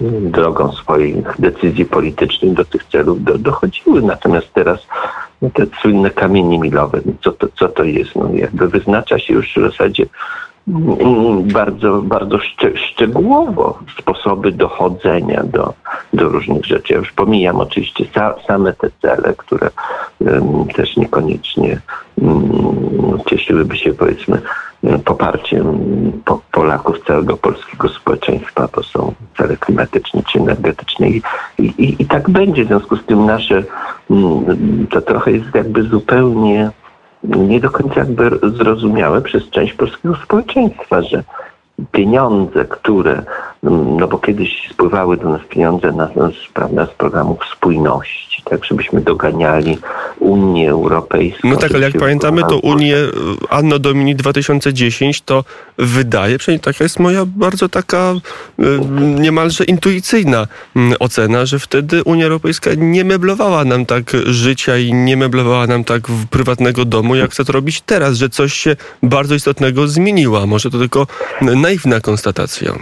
mm, 0.00 0.30
drogą 0.30 0.72
swoich 0.72 1.16
decyzji 1.38 1.84
politycznych 1.84 2.54
do 2.54 2.64
tych 2.64 2.84
celów 2.84 3.24
do, 3.24 3.38
dochodziły. 3.38 4.02
Natomiast 4.02 4.52
teraz 4.52 4.86
no, 5.42 5.50
te 5.50 5.66
słynne 5.80 6.10
kamienie 6.10 6.58
milowe, 6.58 7.00
co 7.22 7.32
to, 7.32 7.48
co 7.58 7.68
to 7.68 7.84
jest? 7.84 8.16
No, 8.16 8.28
jakby 8.34 8.68
wyznacza 8.68 9.18
się 9.18 9.34
już 9.34 9.54
w 9.56 9.70
zasadzie 9.70 10.06
bardzo, 11.52 12.02
bardzo 12.02 12.38
szcze, 12.38 12.76
szczegółowo 12.76 13.78
sposoby 13.98 14.52
dochodzenia 14.52 15.42
do, 15.44 15.74
do 16.12 16.28
różnych 16.28 16.64
rzeczy. 16.64 16.92
Ja 16.92 16.98
już 16.98 17.12
pomijam 17.12 17.56
oczywiście 17.56 18.04
sa, 18.04 18.34
same 18.46 18.72
te 18.72 18.90
cele, 19.02 19.34
które 19.36 19.70
też 20.74 20.96
niekoniecznie 20.96 21.80
um, 22.22 23.18
cieszyłyby 23.26 23.76
się 23.76 23.94
powiedzmy 23.94 24.42
poparciem 25.04 25.64
po, 26.24 26.40
Polaków, 26.52 27.04
całego 27.06 27.36
polskiego 27.36 27.88
społeczeństwa, 27.88 28.68
to 28.68 28.82
są 28.82 29.14
cele 29.36 29.56
klimatyczne 29.56 30.22
czy 30.32 30.38
energetyczne 30.38 31.08
i, 31.08 31.22
i, 31.58 32.02
i 32.02 32.06
tak 32.06 32.30
będzie. 32.30 32.64
W 32.64 32.68
związku 32.68 32.96
z 32.96 33.04
tym 33.04 33.26
nasze, 33.26 33.64
um, 34.08 34.86
to 34.90 35.00
trochę 35.00 35.32
jest 35.32 35.54
jakby 35.54 35.82
zupełnie 35.82 36.70
nie 37.24 37.60
do 37.60 37.70
końca 37.70 37.94
jakby 38.00 38.30
zrozumiałe 38.42 39.22
przez 39.22 39.50
część 39.50 39.72
polskiego 39.72 40.16
społeczeństwa, 40.24 41.02
że 41.02 41.24
pieniądze, 41.92 42.64
które, 42.64 43.22
no 43.98 44.08
bo 44.08 44.18
kiedyś 44.18 44.68
spływały 44.70 45.16
do 45.16 45.28
nas 45.28 45.40
pieniądze 45.48 45.92
na, 45.92 46.08
prawda, 46.54 46.86
z 46.86 46.90
programów 46.90 47.38
spójności, 47.56 48.42
tak 48.44 48.64
żebyśmy 48.64 49.00
doganiali 49.00 49.78
Unię 50.18 50.70
Europejską. 50.70 51.48
No 51.48 51.56
tak, 51.56 51.74
ale 51.74 51.86
jak 51.86 51.98
pamiętamy, 51.98 52.42
to 52.42 52.58
Unię 52.58 52.96
Anno 53.50 53.78
Domini 53.78 54.16
2010 54.16 55.20
to 55.20 55.44
wydaje, 55.78 56.38
przynajmniej 56.38 56.64
taka 56.64 56.84
jest 56.84 56.98
moja 56.98 57.26
bardzo 57.26 57.68
taka 57.68 58.14
y, 58.60 58.64
niemalże 59.20 59.64
intuicyjna 59.64 60.46
mm, 60.76 60.94
ocena, 61.00 61.46
że 61.46 61.58
wtedy 61.58 62.02
Unia 62.04 62.24
Europejska 62.24 62.70
nie 62.76 63.04
meblowała 63.04 63.64
nam 63.64 63.86
tak 63.86 64.12
życia 64.26 64.78
i 64.78 64.94
nie 64.94 65.16
meblowała 65.16 65.66
nam 65.66 65.84
tak 65.84 66.02
prywatnego 66.30 66.84
domu, 66.84 67.14
jak 67.14 67.30
chce 67.30 67.44
to 67.44 67.52
robić 67.52 67.80
teraz, 67.80 68.16
że 68.16 68.28
coś 68.28 68.52
się 68.52 68.76
bardzo 69.02 69.34
istotnego 69.34 69.88
zmieniła. 69.88 70.46
Może 70.46 70.70
to 70.70 70.78
tylko 70.78 71.06
naiwna 71.72 72.00
konstatacja. 72.00 72.72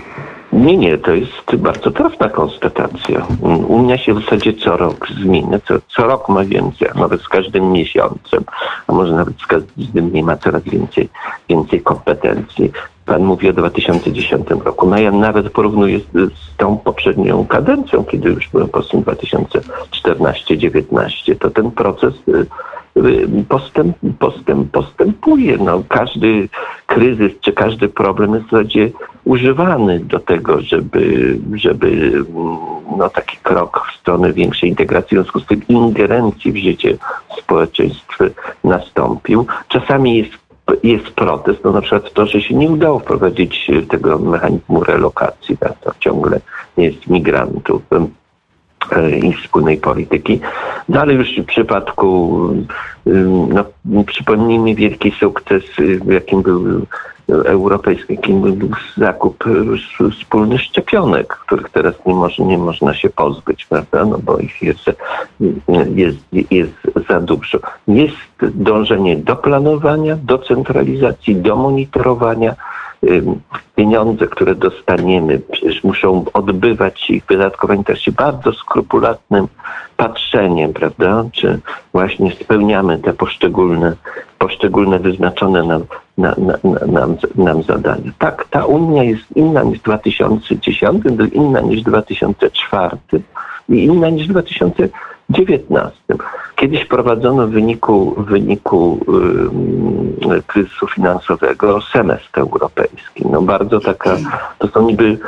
Nie, 0.53 0.77
nie, 0.77 0.99
to 0.99 1.15
jest 1.15 1.57
bardzo 1.57 1.91
trafna 1.91 2.29
konstatacja. 2.29 3.27
Unia 3.69 3.99
się 3.99 4.15
w 4.15 4.25
zasadzie 4.25 4.53
co 4.55 4.77
rok 4.77 5.09
zmienia, 5.23 5.61
co, 5.69 5.75
co 5.89 6.07
rok 6.07 6.29
ma 6.29 6.45
więcej, 6.45 6.89
a 6.95 6.99
nawet 6.99 7.23
z 7.23 7.29
każdym 7.29 7.73
miesiącem, 7.73 8.45
a 8.87 8.93
może 8.93 9.13
nawet 9.13 9.35
z 9.41 9.47
każdym 9.47 10.11
dniem 10.11 10.27
ma 10.27 10.37
coraz 10.37 10.63
więcej, 10.63 11.09
więcej 11.49 11.81
kompetencji. 11.81 12.73
Pan 13.07 13.25
mówi 13.25 13.49
o 13.49 13.53
2010 13.53 14.51
roku. 14.51 14.89
No 14.89 14.99
ja 14.99 15.11
nawet 15.11 15.51
porównuję 15.51 15.99
z, 15.99 16.05
z 16.13 16.57
tą 16.57 16.79
poprzednią 16.79 17.47
kadencją, 17.47 18.05
kiedy 18.05 18.29
już 18.29 18.49
byłem 18.49 18.69
posłem 18.69 19.03
2014-19. 19.03 21.37
To 21.39 21.51
ten 21.51 21.71
proces 21.71 22.15
y, 22.29 22.47
postęp, 23.49 23.97
postęp, 24.19 24.71
postępuje. 24.71 25.59
No, 25.59 25.83
każdy 25.89 26.49
kryzys 26.87 27.33
czy 27.41 27.53
każdy 27.53 27.89
problem 27.89 28.35
jest 28.35 28.47
w 28.47 28.51
zasadzie 28.51 28.91
używany 29.25 30.01
do 30.01 30.21
tego, 30.21 30.61
żeby, 30.61 31.39
żeby 31.55 32.13
no, 32.97 33.11
taki 33.11 33.37
krok 33.43 33.87
w 33.93 34.01
stronę 34.01 34.33
większej 34.33 34.69
integracji, 34.69 35.17
w 35.17 35.21
związku 35.21 35.41
z 35.41 35.47
tym 35.47 35.69
ingerencji 35.69 36.53
w 36.53 36.57
życie 36.57 36.97
społeczeństw 37.39 38.19
nastąpił. 38.65 39.47
Czasami 39.69 40.17
jest 40.17 40.50
jest 40.83 41.11
protest, 41.11 41.65
no 41.65 41.73
na 41.73 41.81
przykład 41.81 42.13
to, 42.13 42.27
że 42.27 42.41
się 42.41 42.55
nie 42.55 42.71
udało 42.71 42.99
wprowadzić 42.99 43.71
tego 43.89 44.19
mechanizmu 44.19 44.85
relokacji, 44.85 45.59
tak, 45.59 45.79
to 45.81 45.93
ciągle 46.01 46.41
jest 46.77 47.07
migrantów 47.07 47.83
E, 48.93 49.19
i 49.19 49.33
wspólnej 49.33 49.77
polityki. 49.77 50.41
No 50.89 51.01
ale 51.01 51.15
już 51.15 51.29
w 51.39 51.45
przypadku, 51.45 52.39
no, 53.49 53.65
przypomnijmy 54.07 54.75
wielki 54.75 55.11
sukces, 55.11 55.63
jakim 56.07 56.43
był 56.43 56.87
europejskiej, 57.31 58.17
jakim 58.17 58.41
był 58.41 58.71
zakup 58.97 59.45
wspólny 60.21 60.59
szczepionek, 60.59 61.29
których 61.29 61.71
teraz 61.71 61.95
nie, 62.07 62.15
może, 62.15 62.45
nie 62.45 62.59
można 62.59 62.95
się 62.95 63.11
pozbyć, 63.11 63.67
prawda? 63.67 64.05
No 64.05 64.19
bo 64.19 64.39
ich 64.39 64.63
jest, 64.63 64.91
jest, 65.95 66.19
jest 66.51 66.73
za 67.09 67.21
dużo. 67.21 67.59
Jest 67.89 68.17
dążenie 68.43 69.17
do 69.17 69.37
planowania, 69.37 70.17
do 70.17 70.39
centralizacji, 70.39 71.37
do 71.37 71.57
monitorowania, 71.57 72.55
pieniądze, 73.77 74.27
które 74.27 74.55
dostaniemy, 74.55 75.41
muszą 75.85 76.25
odbywać 76.33 77.01
się 77.01 77.15
ich 77.15 77.25
wydatkowanie 77.25 77.85
też 77.85 78.03
się 78.03 78.13
bardzo 78.13 78.53
skrupulatnym 78.53 79.49
patrzeniem, 79.97 80.73
prawda? 80.73 81.25
Czy 81.33 81.61
właśnie 81.93 82.33
spełniamy 82.33 82.99
te 82.99 83.13
poszczególne, 83.13 83.97
poszczególne 84.39 84.99
wyznaczone 84.99 85.63
nam, 85.63 85.85
na, 86.19 86.35
na, 86.39 86.59
na, 86.65 86.87
nam, 86.87 87.17
nam 87.35 87.63
zadania. 87.63 88.13
Tak, 88.19 88.47
ta 88.51 88.67
Unia 88.67 89.05
jest 89.05 89.37
inna 89.37 89.63
niż 89.63 89.81
2010, 89.81 91.05
inna 91.33 91.61
niż 91.61 91.83
2004 91.83 92.97
i 93.69 93.85
inna 93.85 94.11
niż 94.11 94.27
2000 94.27 94.89
Kiedyś 96.57 96.85
prowadzono 96.85 97.47
w 97.47 97.51
wyniku, 97.51 98.15
w 98.19 98.25
wyniku 98.25 99.01
yy, 100.29 100.43
kryzysu 100.43 100.87
finansowego 100.87 101.81
semestr 101.93 102.41
europejski. 102.41 103.27
No 103.31 103.43
bardzo 103.43 103.81
taka, 103.81 104.17
to 104.59 104.69
są 104.69 104.87
niby 104.87 105.19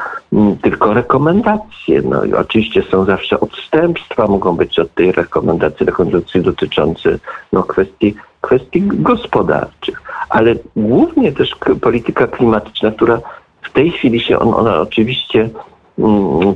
tylko 0.62 0.94
rekomendacje. 0.94 2.02
No 2.04 2.25
i 2.25 2.35
oczywiście 2.35 2.82
są 2.82 3.04
zawsze 3.04 3.40
odstępstwa, 3.40 4.26
mogą 4.26 4.56
być 4.56 4.78
od 4.78 4.94
tej 4.94 5.12
rekomendacji, 5.12 5.87
rekomendacji 5.87 6.40
dotyczące 6.40 7.18
no, 7.52 7.62
kwestii, 7.62 8.14
kwestii 8.40 8.82
gospodarczych, 8.82 10.02
ale 10.28 10.54
głównie 10.76 11.32
też 11.32 11.56
polityka 11.80 12.26
klimatyczna, 12.26 12.90
która 12.90 13.21
w 13.62 13.73
tej 13.73 13.90
chwili 13.90 14.21
się 14.21 14.38
on, 14.38 14.54
ona 14.54 14.80
oczywiście 14.80 15.50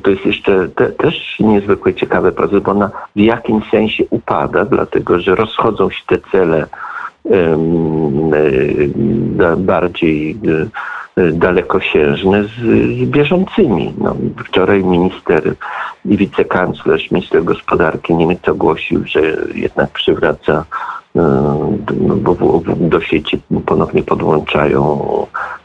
to 0.02 0.10
jest 0.10 0.26
jeszcze 0.26 0.68
te, 0.68 0.86
też 0.86 1.36
niezwykle 1.40 1.94
ciekawy 1.94 2.32
proces, 2.32 2.62
bo 2.62 2.70
ona 2.70 2.90
w 3.16 3.20
jakimś 3.20 3.70
sensie 3.70 4.04
upada, 4.10 4.64
dlatego 4.64 5.20
że 5.20 5.34
rozchodzą 5.34 5.90
się 5.90 6.02
te 6.06 6.18
cele 6.32 6.66
bardziej 9.56 10.38
e, 11.16 11.32
dalekosiężne 11.32 12.44
z, 12.44 12.50
z 12.98 13.08
bieżącymi. 13.08 13.94
No, 13.98 14.16
wczoraj 14.44 14.84
minister 14.84 15.54
i 16.04 16.16
wicekanclerz, 16.16 17.10
minister 17.10 17.44
gospodarki 17.44 18.14
Niemiec 18.14 18.48
ogłosił, 18.48 19.02
że 19.06 19.20
jednak 19.54 19.90
przywraca 19.90 20.64
no, 21.14 22.16
bo 22.16 22.36
do 22.76 23.00
sieci 23.00 23.40
ponownie 23.66 24.02
podłączają 24.02 25.00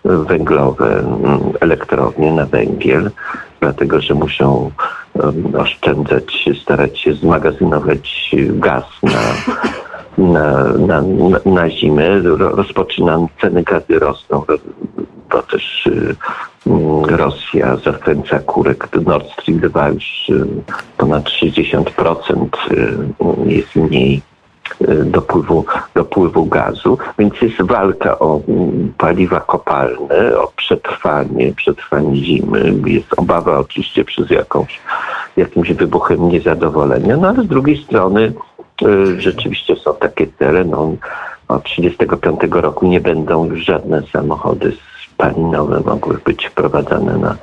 węglowe 0.03 0.99
mm, 0.99 1.39
elektrownie 1.59 2.31
na 2.31 2.45
węgiel 2.45 3.11
dlatego 3.61 4.01
że 4.01 4.13
muszą 4.13 4.71
oszczędzać, 5.57 6.49
starać 6.63 6.99
się 6.99 7.13
zmagazynować 7.13 8.35
gaz 8.49 8.83
na, 9.03 9.21
na, 10.33 10.71
na, 10.77 11.03
na 11.45 11.69
zimę. 11.69 12.21
Rozpoczynam, 12.37 13.27
ceny 13.41 13.63
gazy 13.63 13.99
rosną, 13.99 14.43
bo 15.31 15.41
też 15.41 15.89
Rosja 17.07 17.75
zachęca 17.75 18.39
kurek 18.39 18.87
Nord 19.05 19.31
Stream 19.31 19.59
2 19.59 19.89
już 19.89 20.31
ponad 20.97 21.23
60% 21.23 22.47
y, 22.71 22.97
jest 23.45 23.75
mniej 23.75 24.21
dopływu, 25.05 25.65
dopływu 25.95 26.45
gazu, 26.45 26.97
więc 27.19 27.41
jest 27.41 27.61
walka 27.61 28.19
o 28.19 28.41
mm, 28.47 28.93
paliwa 28.97 29.39
kopalne, 29.39 30.37
o 30.37 30.51
przetrwanie, 30.55 31.53
przetrwanie 31.53 32.15
zimy. 32.15 32.73
Jest 32.85 33.19
obawa 33.19 33.59
oczywiście 33.59 34.05
przez 34.05 34.29
jakąś, 34.29 34.79
jakimś 35.37 35.73
wybuchem 35.73 36.29
niezadowolenia, 36.29 37.17
no 37.17 37.27
ale 37.27 37.43
z 37.43 37.47
drugiej 37.47 37.83
strony 37.83 38.33
y, 38.81 39.21
rzeczywiście 39.21 39.75
są 39.75 39.93
takie 39.93 40.27
cele, 40.39 40.63
no 40.63 40.91
od 41.47 41.63
35 41.63 42.39
roku 42.51 42.87
nie 42.87 42.99
będą 43.01 43.45
już 43.45 43.65
żadne 43.65 44.03
samochody 44.13 44.73
spalinowe 45.13 45.81
mogły 45.85 46.17
być 46.25 46.45
wprowadzane 46.45 47.17
na, 47.17 47.35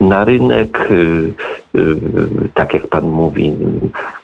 na 0.00 0.24
rynek. 0.24 0.90
Y, 0.90 1.32
y, 1.74 1.96
tak 2.54 2.74
jak 2.74 2.86
pan 2.86 3.04
mówi, 3.04 3.52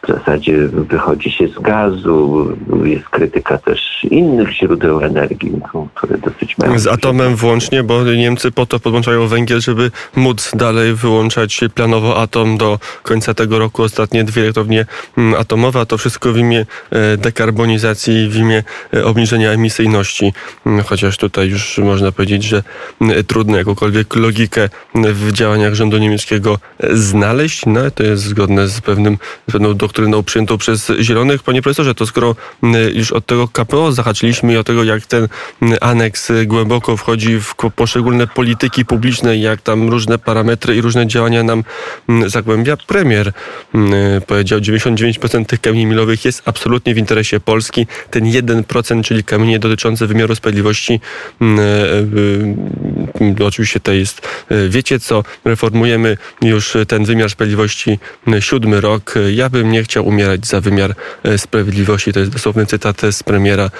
w 0.03 0.07
zasadzie 0.07 0.69
wychodzi 0.69 1.31
się 1.31 1.49
z 1.49 1.59
gazu, 1.59 2.49
jest 2.85 3.09
krytyka 3.09 3.59
też 3.59 3.95
innych 4.11 4.51
źródeł 4.53 5.01
energii, 5.01 5.53
które 5.95 6.19
dosyć 6.19 6.59
mają... 6.59 6.79
Z 6.79 6.87
atomem 6.87 7.37
włącznie, 7.37 7.83
bo 7.83 8.05
Niemcy 8.05 8.51
po 8.51 8.67
to 8.67 8.81
podłączają 8.81 9.27
węgiel, 9.27 9.61
żeby 9.61 9.91
móc 10.17 10.51
dalej 10.55 10.95
wyłączać 10.95 11.61
planowo 11.75 12.23
atom 12.23 12.57
do 12.57 12.79
końca 13.03 13.35
tego 13.35 13.59
roku. 13.59 13.83
Ostatnie 13.83 14.25
dwie 14.25 14.43
elektrownie 14.43 14.87
mm, 15.19 15.41
atomowe, 15.41 15.81
a 15.81 15.87
to 15.87 15.99
wszystko 15.99 16.33
w 16.33 16.39
imię 16.39 16.67
e, 16.91 17.17
dekarbonizacji, 17.17 18.29
w 18.29 18.37
imię 18.37 18.63
e, 18.95 19.05
obniżenia 19.05 19.51
emisyjności. 19.51 20.33
Mm, 20.67 20.85
chociaż 20.85 21.17
tutaj 21.17 21.49
już 21.49 21.79
można 21.79 22.13
powiedzieć, 22.13 22.43
że 22.43 22.63
mm, 23.01 23.25
trudno 23.25 23.57
jakąkolwiek 23.57 24.17
logikę 24.17 24.69
w 24.95 25.33
działaniach 25.33 25.64
rządu 25.73 25.99
niemieckiego 25.99 26.59
znaleźć. 26.93 27.67
No, 27.67 27.91
to 27.91 28.03
jest 28.03 28.23
zgodne 28.23 28.69
z, 28.69 28.81
pewnym, 28.81 29.19
z 29.49 29.53
pewną 29.53 29.75
doktryną 29.75 30.23
przyjętą 30.23 30.59
przez 30.59 30.93
Zielonych. 31.01 31.43
Panie 31.43 31.63
profesorze, 31.63 31.95
to 31.95 32.07
skoro 32.07 32.37
już 32.95 33.13
od 33.13 33.27
tego 33.27 33.49
KPO 33.49 33.93
zahaczyliśmy 33.93 34.53
i 34.53 34.57
od 34.57 34.67
tego, 34.67 34.85
jak 34.85 35.07
ten 35.07 35.29
aneks 35.81 36.33
głęboko 36.47 36.97
wchodzi 36.97 37.41
w 37.41 37.55
poszczególne 37.77 38.27
polityki 38.27 38.85
publiczne, 38.85 39.37
jak 39.37 39.63
tam 39.63 39.89
różne 39.89 40.19
parametry 40.19 40.77
i 40.77 40.81
różne 40.81 41.07
działania 41.07 41.43
nam 41.43 41.65
zagłębia, 42.27 42.77
premier 42.77 43.33
powiedział, 44.27 44.59
99% 44.59 45.47
tych 45.47 45.61
kamieni 45.61 45.87
milowych 45.87 46.25
jest 46.25 46.43
absolutnie 46.45 46.95
w 46.95 46.99
interesie 46.99 47.41
Polski. 47.41 47.87
Ten 48.11 48.25
1%, 48.25 49.05
czyli 49.05 49.25
kamienie 49.25 49.59
dotyczące 49.59 50.07
wymiaru 50.07 50.35
sprawiedliwości, 50.35 51.01
oczywiście 53.47 53.81
to 53.81 53.93
jest, 53.93 54.29
wiecie 54.69 55.01
co, 55.01 55.25
reformujemy 55.55 56.17
już 56.43 56.77
ten 56.89 57.05
wymiar 57.05 57.31
sprawiedliwości 57.31 57.99
siódmy 58.41 58.81
rok. 58.81 59.15
Ja 59.33 59.49
bym 59.49 59.71
nie 59.73 59.83
chciał 59.83 60.07
umierać 60.07 60.47
za 60.47 60.61
wymiar 60.61 60.95
sprawiedliwości. 61.37 62.13
To 62.13 62.21
jest 62.21 62.33
dosłowny 62.33 62.67
cytat 62.67 63.03
z 63.11 63.23
premiera 63.23 63.71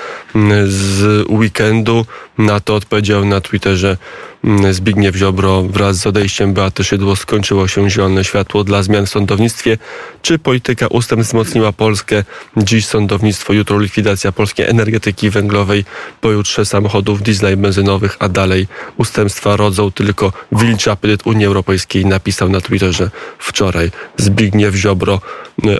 z 0.67 1.25
weekendu. 1.29 2.07
Na 2.39 2.61
to 2.61 2.75
odpowiedział 2.75 3.25
na 3.25 3.41
Twitterze 3.41 3.97
Zbigniew 4.71 5.17
Ziobro 5.17 5.63
wraz 5.63 5.97
z 5.97 6.07
odejściem 6.07 6.55
Beaty 6.55 6.85
Szydło 6.85 7.17
skończyło 7.17 7.69
się 7.69 7.91
zielone 7.91 8.25
światło 8.25 8.65
dla 8.65 8.83
zmian 8.83 9.07
w 9.07 9.11
sądownictwie. 9.11 9.79
Czy 10.23 10.39
polityka 10.39 10.87
ustęp 10.87 11.23
wzmocniła 11.23 11.73
Polskę? 11.73 12.25
Dziś 12.57 12.87
sądownictwo, 12.87 13.53
jutro 13.53 13.79
likwidacja 13.79 14.33
polskiej 14.33 14.67
energetyki 14.67 15.31
węglowej, 15.31 15.85
pojutrze 16.21 16.65
samochodów 16.65 17.23
diesla 17.23 17.51
i 17.51 17.57
benzynowych, 17.57 18.17
a 18.19 18.29
dalej 18.29 18.67
ustępstwa 18.97 19.57
rodzą 19.57 19.93
tylko 19.93 20.33
wilczy 20.53 20.91
apetyt 20.91 21.27
Unii 21.27 21.47
Europejskiej, 21.47 22.07
napisał 22.07 22.49
na 22.49 22.61
Twitterze 22.61 23.11
wczoraj 23.39 23.91
Zbigniew 24.17 24.75
Ziobro. 24.75 25.21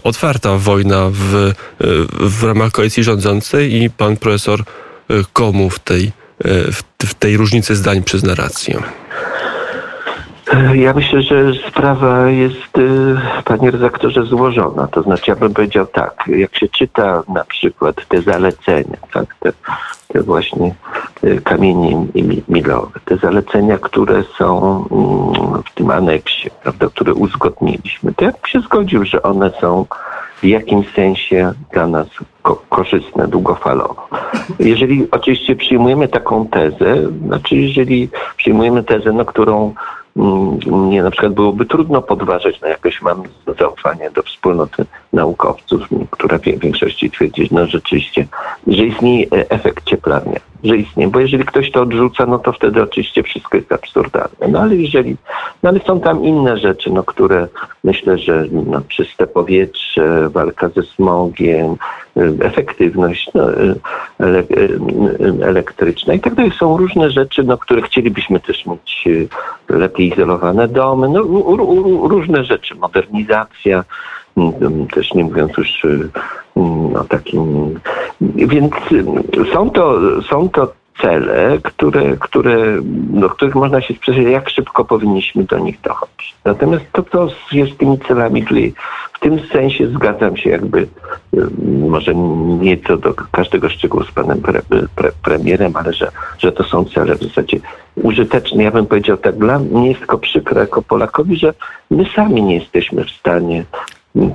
Otwarta 0.03 0.59
wojna 0.59 1.11
w, 1.13 1.53
w 2.21 2.43
ramach 2.43 2.73
koalicji 2.73 3.05
rządzącej 3.05 3.83
i 3.83 3.91
pan 3.91 4.17
profesor 4.17 4.65
komu 5.33 5.71
w 5.71 5.79
tej 5.79 6.13
w 7.05 7.15
tej 7.19 7.37
różnicy 7.37 7.77
zdań 7.77 8.03
przyzna 8.03 8.35
rację? 8.35 8.83
Ja 10.75 10.93
myślę, 10.95 11.23
że 11.23 11.53
sprawa 11.69 12.29
jest, 12.29 12.79
y, 12.79 13.17
panie 13.45 13.71
redaktorze, 13.71 14.23
złożona. 14.23 14.87
To 14.87 15.03
znaczy, 15.03 15.31
ja 15.31 15.37
bym 15.37 15.55
powiedział 15.55 15.87
tak, 15.87 16.25
jak 16.27 16.57
się 16.57 16.69
czyta 16.69 17.23
na 17.29 17.45
przykład 17.45 18.07
te 18.09 18.23
zalecenia, 18.23 18.97
tak, 19.13 19.37
te, 19.41 19.53
te 20.09 20.23
właśnie 20.23 20.75
y, 21.25 21.41
kamienie 21.45 22.07
milowe, 22.49 23.01
te 23.05 23.17
zalecenia, 23.17 23.79
które 23.79 24.23
są 24.39 24.77
mm, 24.91 25.63
w 25.63 25.75
tym 25.75 25.91
aneksie, 25.91 26.51
prawda, 26.63 26.87
które 26.87 27.15
uzgodniliśmy, 27.15 28.15
to 28.15 28.25
ja 28.25 28.31
bym 28.31 28.41
się 28.47 28.61
zgodził, 28.61 29.05
że 29.05 29.23
one 29.23 29.51
są 29.61 29.87
w 30.43 30.47
jakimś 30.47 30.95
sensie 30.95 31.53
dla 31.73 31.87
nas 31.87 32.07
ko 32.43 32.63
korzystne 32.69 33.29
długofalowo. 33.29 34.09
Jeżeli 34.59 35.11
oczywiście 35.11 35.57
przyjmujemy 35.57 36.09
taką 36.09 36.47
tezę, 36.47 36.97
znaczy 37.27 37.57
jeżeli 37.57 38.09
przyjmujemy 38.37 38.83
tezę, 38.83 39.13
no, 39.13 39.25
którą 39.25 39.75
mnie 40.67 41.03
na 41.03 41.11
przykład 41.11 41.33
byłoby 41.33 41.67
trudno 41.67 42.03
podważyć, 42.03 42.61
no 42.61 42.69
jakoś 42.69 43.03
mam 43.03 43.23
zaufanie 43.59 44.11
do 44.11 44.23
wspólnoty 44.23 44.85
naukowców, 45.13 45.89
która 46.11 46.39
w 46.39 46.43
większości 46.43 47.11
twierdzi, 47.11 47.49
no 47.51 47.67
rzeczywiście, 47.67 48.27
że 48.67 48.85
istnieje 48.85 49.27
efekt 49.31 49.85
cieplarnia, 49.85 50.41
że 50.65 50.77
istnieje, 50.77 51.11
bo 51.11 51.21
jeżeli 51.21 51.45
ktoś 51.45 51.71
to 51.71 51.83
odrzuca, 51.83 52.27
no 52.27 52.39
to 52.39 52.53
wtedy 52.53 52.83
oczywiście 52.83 53.23
wszystko 53.23 53.57
jest 53.57 53.73
absurdalne. 53.73 54.49
No 54.49 54.61
ale 54.61 54.77
jeżeli, 54.77 55.17
no 55.63 55.71
ale 55.71 55.81
są 55.81 56.01
tam 56.01 56.25
inne 56.25 56.59
rzeczy, 56.59 56.91
no 56.91 57.03
które 57.03 57.49
myślę, 57.85 58.19
że 58.19 58.45
no, 58.53 58.81
czyste 58.89 59.27
powietrze, 59.27 60.29
walka 60.29 60.69
ze 60.69 60.83
smogiem, 60.83 61.77
efektywność 62.41 63.31
no, 63.35 63.55
ele, 64.19 64.43
elektryczna 65.43 66.15
i 66.15 66.21
tak 66.21 66.35
dalej. 66.35 66.53
Są 66.59 66.77
różne 66.77 67.11
rzeczy, 67.11 67.45
no, 67.45 67.59
które 67.59 67.83
chcielibyśmy 67.83 68.41
też 68.41 68.67
mieć 68.67 69.05
lepiej 69.69 70.13
izolowane 70.13 70.69
domy, 70.69 71.09
no, 71.09 71.23
różne 72.09 72.45
rzeczy, 72.45 72.75
modernizacja, 72.75 73.85
też 74.95 75.15
nie 75.15 75.25
mówiąc 75.25 75.53
już 75.57 75.87
o 77.01 77.05
takim. 77.05 77.75
Więc 78.21 78.75
są 79.53 79.71
to, 79.71 80.01
są 80.23 80.49
to 80.49 80.73
cele, 81.03 81.59
które, 81.63 82.17
które, 82.21 82.57
do 83.21 83.31
których 83.31 83.55
można 83.55 83.81
się 83.81 83.95
sprzeciwiać, 83.95 84.33
jak 84.33 84.51
szybko 84.51 84.85
powinniśmy 84.85 85.45
do 85.45 85.59
nich 85.59 85.81
dochodzić. 85.81 86.35
Natomiast 86.45 86.85
to, 86.93 87.03
co 87.03 87.29
jest 87.53 87.79
tymi 87.79 87.99
celami, 87.99 88.45
czyli 88.47 88.75
w 89.13 89.21
tym 89.21 89.41
sensie 89.53 89.87
zgadzam 89.89 90.37
się 90.37 90.51
jakby, 90.51 90.87
może 91.89 92.15
nie 92.61 92.77
co 92.77 92.97
do 92.97 93.15
każdego 93.15 93.69
szczegółu 93.69 94.05
z 94.05 94.11
panem 94.11 94.43
pre, 94.43 94.61
pre, 94.95 95.13
premierem, 95.23 95.77
ale 95.77 95.93
że, 95.93 96.11
że 96.39 96.53
to 96.53 96.65
są 96.65 96.85
cele 96.85 97.15
w 97.15 97.23
zasadzie 97.23 97.59
użyteczne. 97.95 98.63
Ja 98.63 98.71
bym 98.71 98.87
powiedział 98.87 99.17
tak, 99.17 99.37
dla 99.37 99.59
mnie 99.59 99.89
jest 99.89 100.01
tylko 100.01 100.19
przykro 100.19 100.61
jako 100.61 100.83
Polakowi, 100.83 101.37
że 101.37 101.55
my 101.91 102.05
sami 102.17 102.43
nie 102.43 102.55
jesteśmy 102.55 103.05
w 103.05 103.11
stanie 103.11 103.65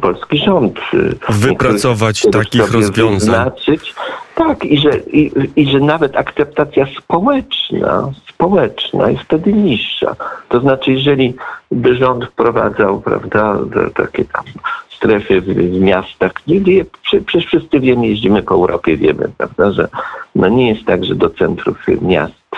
polski 0.01 0.37
rząd 0.37 0.79
wypracować 1.29 2.25
takich 2.31 2.71
rozwiązań. 2.71 3.49
Wyznaczyć, 3.49 3.95
tak, 4.35 4.65
i 4.65 4.77
że, 4.77 4.89
i, 4.99 5.31
i 5.55 5.71
że 5.71 5.79
nawet 5.79 6.17
akceptacja 6.17 6.87
społeczna, 6.97 8.11
społeczna 8.29 9.09
jest 9.09 9.23
wtedy 9.23 9.53
niższa. 9.53 10.15
To 10.49 10.59
znaczy, 10.59 10.91
jeżeli 10.91 11.33
by 11.71 11.95
rząd 11.95 12.25
wprowadzał, 12.25 13.01
prawda, 13.01 13.57
takie 13.95 14.25
tam 14.25 14.43
strefy 14.89 15.41
w, 15.41 15.45
w 15.45 15.81
miastach, 15.81 16.31
gdzie 16.47 16.85
przecież 17.25 17.45
wszyscy 17.45 17.79
wiemy, 17.79 18.07
jeździmy 18.07 18.43
po 18.43 18.55
Europie, 18.55 18.97
wiemy, 18.97 19.29
prawda, 19.37 19.71
że 19.71 19.87
no 20.35 20.49
nie 20.49 20.69
jest 20.69 20.85
tak, 20.85 21.05
że 21.05 21.15
do 21.15 21.29
centrów 21.29 21.77
miast 22.01 22.33
y, 22.33 22.48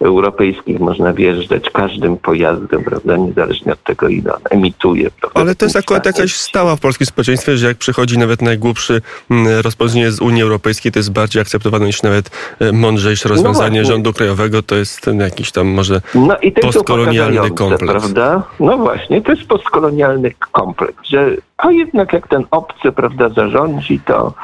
europejskich 0.00 0.80
można 0.80 1.12
wjeżdżać 1.12 1.70
każdym 1.70 2.16
pojazdem, 2.16 2.84
prawda, 2.84 3.16
niezależnie 3.16 3.72
od 3.72 3.82
tego, 3.82 4.08
ile 4.08 4.34
on 4.34 4.40
emituje. 4.50 5.10
Prawda, 5.20 5.40
Ale 5.40 5.54
to 5.54 5.64
jest 5.64 5.76
akurat 5.76 6.06
jakaś 6.06 6.34
stała 6.34 6.76
w 6.76 6.80
polskim 6.80 7.06
społeczeństwie, 7.06 7.56
że 7.56 7.66
jak 7.66 7.76
przychodzi 7.76 8.18
nawet 8.18 8.42
najgłupszy 8.42 9.02
mm, 9.30 9.60
rozporządzenie 9.60 10.10
z 10.10 10.20
Unii 10.20 10.42
Europejskiej, 10.42 10.92
to 10.92 10.98
jest 10.98 11.12
bardziej 11.12 11.42
akceptowane 11.42 11.86
niż 11.86 12.02
nawet 12.02 12.30
e, 12.60 12.72
mądrzejsze 12.72 13.28
no 13.28 13.34
rozwiązanie 13.34 13.80
no 13.80 13.88
rządu 13.88 14.12
krajowego, 14.12 14.62
to 14.62 14.74
jest 14.74 15.00
ten 15.00 15.20
jakiś 15.20 15.52
tam 15.52 15.66
może 15.66 16.00
no 16.14 16.38
i 16.38 16.52
postkolonialny 16.52 17.50
kompleks. 17.50 17.92
Prawda? 17.92 18.42
No 18.60 18.78
właśnie, 18.78 19.22
to 19.22 19.32
jest 19.32 19.44
postkolonialny 19.44 20.32
kompleks, 20.52 21.04
że 21.04 21.36
a 21.56 21.70
jednak 21.70 22.12
jak 22.12 22.28
ten 22.28 22.44
obcy, 22.50 22.92
prawda, 22.92 23.28
zarządzi, 23.28 24.00
to 24.00 24.34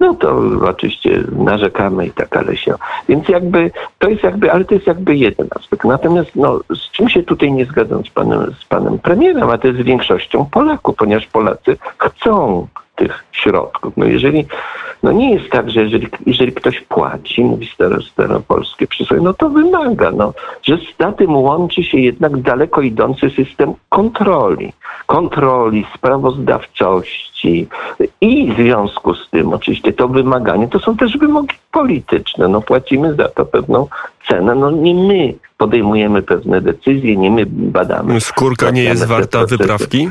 no 0.00 0.14
to 0.14 0.40
oczywiście 0.62 1.24
narzekamy 1.32 2.06
i 2.06 2.10
tak, 2.10 2.36
ale 2.36 2.56
się. 2.56 2.74
Więc 3.08 3.28
jakby 3.28 3.70
to 3.98 4.08
jest 4.08 4.22
jakby, 4.36 4.52
ale 4.52 4.64
to 4.64 4.74
jest 4.74 4.86
jakby 4.86 5.16
jeden 5.16 5.48
aspekt. 5.50 5.84
Natomiast 5.84 6.30
no, 6.36 6.60
z 6.74 6.90
czym 6.90 7.08
się 7.08 7.22
tutaj 7.22 7.52
nie 7.52 7.64
zgadzam 7.64 8.04
z 8.04 8.10
panem, 8.10 8.54
z 8.60 8.64
panem 8.64 8.98
premierem, 8.98 9.50
a 9.50 9.58
to 9.58 9.68
jest 9.68 9.80
większością 9.80 10.46
Polaków, 10.50 10.96
ponieważ 10.96 11.26
Polacy 11.26 11.76
chcą 11.98 12.66
tych 12.96 13.24
środków. 13.32 13.92
No 13.96 14.04
jeżeli, 14.04 14.46
no 15.02 15.12
nie 15.12 15.34
jest 15.34 15.50
tak, 15.50 15.70
że 15.70 15.82
jeżeli, 15.82 16.08
jeżeli 16.26 16.52
ktoś 16.52 16.80
płaci, 16.80 17.44
mówi 17.44 17.66
staro, 17.74 18.02
staropolskie 18.02 18.86
przysłowie, 18.86 19.22
no 19.22 19.34
to 19.34 19.50
wymaga, 19.50 20.10
no, 20.10 20.32
że 20.62 20.76
z 20.76 21.16
tym 21.16 21.36
łączy 21.36 21.84
się 21.84 21.98
jednak 21.98 22.40
daleko 22.40 22.82
idący 22.82 23.30
system 23.30 23.74
kontroli. 23.88 24.72
Kontroli, 25.06 25.86
sprawozdawczości 25.94 27.66
i 28.20 28.52
w 28.52 28.56
związku 28.56 29.14
z 29.14 29.30
tym 29.30 29.52
oczywiście 29.52 29.92
to 29.92 30.08
wymaganie, 30.08 30.68
to 30.68 30.78
są 30.78 30.96
też 30.96 31.18
wymogi 31.18 31.56
polityczne. 31.72 32.48
No 32.48 32.60
płacimy 32.60 33.14
za 33.14 33.28
to 33.28 33.46
pewną 33.46 33.86
cenę. 34.28 34.54
No 34.54 34.70
nie 34.70 34.94
my 34.94 35.34
podejmujemy 35.58 36.22
pewne 36.22 36.60
decyzje, 36.60 37.16
nie 37.16 37.30
my 37.30 37.46
badamy. 37.46 38.20
Skórka 38.20 38.70
nie 38.70 38.82
jest 38.82 39.06
warta 39.06 39.46
wyprawki? 39.46 40.10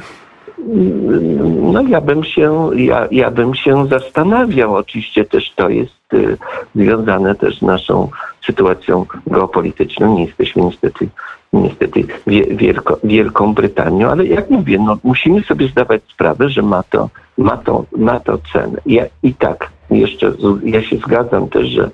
No 1.74 1.82
ja 1.82 2.02
bym 2.02 2.24
się, 2.24 2.70
ja, 2.76 3.08
ja 3.12 3.32
bym 3.32 3.56
się 3.56 3.88
zastanawiał. 3.88 4.76
Oczywiście 4.76 5.26
też 5.26 5.52
to 5.56 5.70
jest 5.70 6.14
y, 6.14 6.38
związane 6.76 7.36
też 7.36 7.60
z 7.60 7.62
naszą 7.62 8.10
sytuacją 8.46 9.06
geopolityczną. 9.28 10.16
Nie 10.18 10.26
jesteśmy 10.26 10.62
niestety, 10.62 11.08
niestety 11.54 12.04
wielko, 12.52 12.98
Wielką 13.04 13.54
Brytanią, 13.54 14.10
ale 14.10 14.26
jak 14.26 14.50
mówię, 14.50 14.80
no, 14.80 14.98
musimy 15.04 15.44
sobie 15.44 15.68
zdawać 15.68 16.02
sprawę, 16.14 16.50
że 16.50 16.62
ma 16.62 16.84
to, 16.84 17.10
ma 17.38 17.58
to, 17.58 17.86
ma 17.98 18.20
to 18.20 18.38
cenę. 18.54 18.82
Ja, 18.86 19.06
I 19.24 19.34
tak, 19.34 19.70
jeszcze 20.00 20.34
ja 20.64 20.84
się 20.84 20.98
zgadzam 20.98 21.50
też, 21.50 21.68
że 21.68 21.90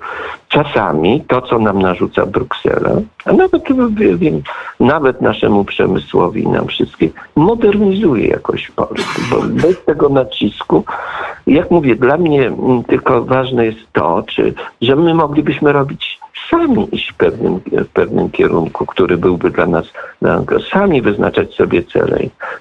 czasami 0.48 1.20
to, 1.28 1.42
co 1.42 1.58
nam 1.58 1.82
narzuca 1.82 2.26
Bruksela, 2.26 2.90
a 3.24 3.32
nawet 3.32 3.62
wiem, 4.16 4.42
nawet 4.80 5.20
naszemu 5.20 5.64
przemysłowi, 5.64 6.48
nam 6.48 6.66
wszystkim, 6.66 7.10
modernizuje 7.36 8.28
jakoś 8.28 8.70
Polskę, 8.70 9.22
bo 9.30 9.42
bez 9.42 9.84
tego 9.84 10.08
nacisku, 10.08 10.84
jak 11.46 11.70
mówię, 11.70 11.96
dla 11.96 12.16
mnie 12.16 12.52
tylko 12.86 13.24
ważne 13.24 13.66
jest 13.66 13.92
to, 13.92 14.24
czy, 14.26 14.54
że 14.80 14.96
my 14.96 15.14
moglibyśmy 15.14 15.72
robić 15.72 16.18
sami 16.52 16.94
iść 16.94 17.10
w 17.10 17.14
pewnym, 17.14 17.60
w 17.72 17.88
pewnym 17.88 18.30
kierunku, 18.30 18.86
który 18.86 19.16
byłby 19.16 19.50
dla 19.50 19.66
nas, 19.66 19.86
sami 20.72 21.02
wyznaczać 21.02 21.54
sobie 21.54 21.82
cele. 21.82 22.18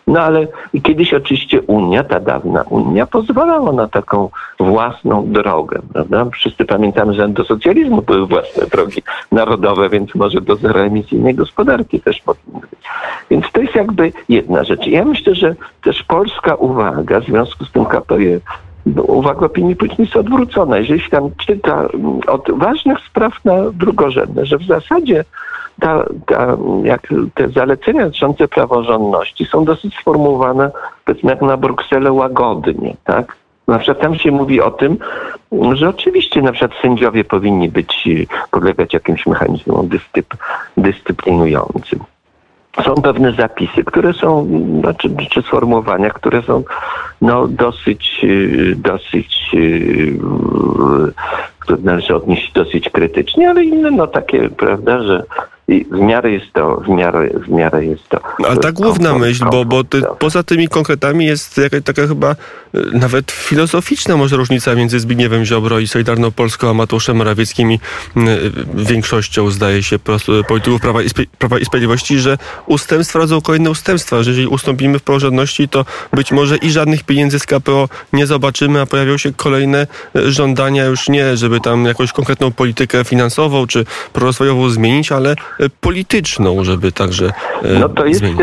No 0.07 0.19
ale 0.19 0.47
kiedyś 0.83 1.13
oczywiście 1.13 1.61
Unia, 1.61 2.03
ta 2.03 2.19
dawna 2.19 2.61
Unia, 2.61 3.05
pozwalała 3.05 3.71
na 3.71 3.87
taką 3.87 4.29
własną 4.59 5.31
drogę. 5.31 5.79
Prawda? 5.93 6.25
Wszyscy 6.33 6.65
pamiętamy, 6.65 7.13
że 7.13 7.27
do 7.27 7.43
socjalizmu 7.43 8.01
były 8.01 8.27
własne 8.27 8.67
drogi 8.67 9.01
narodowe, 9.31 9.89
więc 9.89 10.15
może 10.15 10.41
do 10.41 10.55
zeroemisyjnej 10.55 11.35
gospodarki 11.35 11.99
też 11.99 12.21
powinny 12.21 12.59
być. 12.59 12.79
Więc 13.29 13.45
to 13.51 13.61
jest 13.61 13.75
jakby 13.75 14.11
jedna 14.29 14.63
rzecz. 14.63 14.87
Ja 14.87 15.05
myślę, 15.05 15.35
że 15.35 15.55
też 15.83 16.03
polska 16.03 16.55
uwaga, 16.55 17.19
w 17.19 17.25
związku 17.25 17.65
z 17.65 17.71
tym 17.71 17.85
KPJ 17.85 18.37
uwaga 19.07 19.45
opinii 19.45 19.75
publicznej 19.75 20.05
jest 20.05 20.17
odwrócona. 20.17 20.77
Jeżeli 20.77 21.01
się 21.01 21.09
tam 21.09 21.29
czyta 21.37 21.87
mm, 21.93 22.19
od 22.27 22.51
ważnych 22.51 22.97
spraw 23.09 23.45
na 23.45 23.55
drugorzędne, 23.73 24.45
że 24.45 24.57
w 24.57 24.63
zasadzie 24.63 25.23
ta, 25.79 26.05
ta, 26.25 26.57
jak 26.83 27.07
te 27.35 27.49
zalecenia 27.49 28.05
dotyczące 28.05 28.47
praworządności 28.47 29.45
są 29.45 29.65
dosyć 29.65 29.95
sformułowane, 29.95 30.71
powiedzmy 31.05 31.31
jak 31.31 31.41
na 31.41 31.57
Brukselę, 31.57 32.11
łagodnie, 32.11 32.95
tak? 33.03 33.35
Na 33.67 33.77
przykład 33.77 33.99
tam 33.99 34.15
się 34.15 34.31
mówi 34.31 34.61
o 34.61 34.71
tym, 34.71 34.97
że 35.73 35.89
oczywiście 35.89 36.41
na 36.41 36.51
przykład 36.51 36.81
sędziowie 36.81 37.23
powinni 37.23 37.69
być, 37.69 38.09
podlegać 38.51 38.93
jakimś 38.93 39.25
mechanizmom 39.25 39.87
dyscyp, 39.87 40.33
dyscyplinującym 40.77 41.99
są 42.85 42.95
pewne 42.95 43.33
zapisy, 43.33 43.83
które 43.83 44.13
są, 44.13 44.47
znaczy, 44.79 45.09
czy 45.29 45.41
sformułowania, 45.41 46.09
które 46.09 46.41
są 46.41 46.63
no, 47.21 47.47
dosyć, 47.47 48.21
y, 48.23 48.75
dosyć, 48.77 49.51
y, 49.53 50.17
które 51.59 51.77
należy 51.83 52.15
odnieść 52.15 52.51
dosyć 52.53 52.89
krytycznie, 52.89 53.49
ale 53.49 53.63
inne 53.63 53.91
no 53.91 54.07
takie, 54.07 54.49
prawda, 54.49 55.03
że 55.03 55.23
i 55.67 55.85
w 55.91 55.99
miarę 55.99 56.31
jest 56.31 56.53
to, 56.53 56.75
w 56.75 56.89
miarę, 56.89 57.29
w 57.47 57.49
miarę 57.49 57.85
jest 57.85 58.09
to. 58.09 58.19
No, 58.39 58.47
ale 58.47 58.57
ta 58.57 58.71
główna 58.71 59.17
myśl, 59.17 59.45
bo, 59.51 59.65
bo 59.65 59.83
ty, 59.83 60.01
poza 60.19 60.43
tymi 60.43 60.67
konkretami 60.67 61.25
jest 61.25 61.57
jakaś 61.57 61.83
taka 61.83 62.07
chyba 62.07 62.31
y, 62.31 62.35
nawet 62.93 63.31
filozoficzna 63.31 64.17
może 64.17 64.37
różnica 64.37 64.75
między 64.75 64.99
Zbigniewem 64.99 65.45
Ziobro 65.45 65.79
i 65.79 65.87
Solidarną 65.87 66.31
Polską, 66.31 66.69
a 66.69 66.73
Mateuszem 66.73 67.17
Morawieckim, 67.17 67.71
y, 67.71 67.77
większością 68.73 69.49
zdaje 69.49 69.83
się 69.83 69.99
polityków 70.47 70.81
Prawa 70.81 71.01
i, 71.01 71.07
Prawa 71.37 71.59
i 71.59 71.65
Sprawiedliwości, 71.65 72.19
że 72.19 72.37
ustępstwa 72.65 73.19
rodzą 73.19 73.41
kolejne 73.41 73.69
ustępstwa, 73.69 74.23
że 74.23 74.31
jeżeli 74.31 74.47
ustąpimy 74.47 74.99
w 74.99 75.03
praworządności, 75.03 75.69
to 75.69 75.85
być 76.13 76.31
może 76.31 76.57
i 76.57 76.71
żadnych 76.71 77.03
pieniędzy 77.03 77.39
z 77.39 77.45
KPO 77.45 77.89
nie 78.13 78.25
zobaczymy, 78.25 78.81
a 78.81 78.85
pojawią 78.85 79.17
się 79.17 79.33
kolejne 79.33 79.87
y, 80.15 80.31
żądania 80.31 80.85
już 80.85 81.09
nie, 81.09 81.37
żeby 81.37 81.59
tam 81.59 81.85
jakąś 81.85 82.11
konkretną 82.11 82.51
politykę 82.51 83.03
finansową 83.03 83.67
czy 83.67 83.85
prorozwojową 84.13 84.69
zmienić, 84.69 85.11
ale 85.11 85.35
polityczną, 85.81 86.63
żeby 86.63 86.91
także 86.91 87.33
e, 87.63 87.79
No 87.79 87.89
to 87.89 88.05
jest, 88.05 88.19
zmienić. 88.19 88.41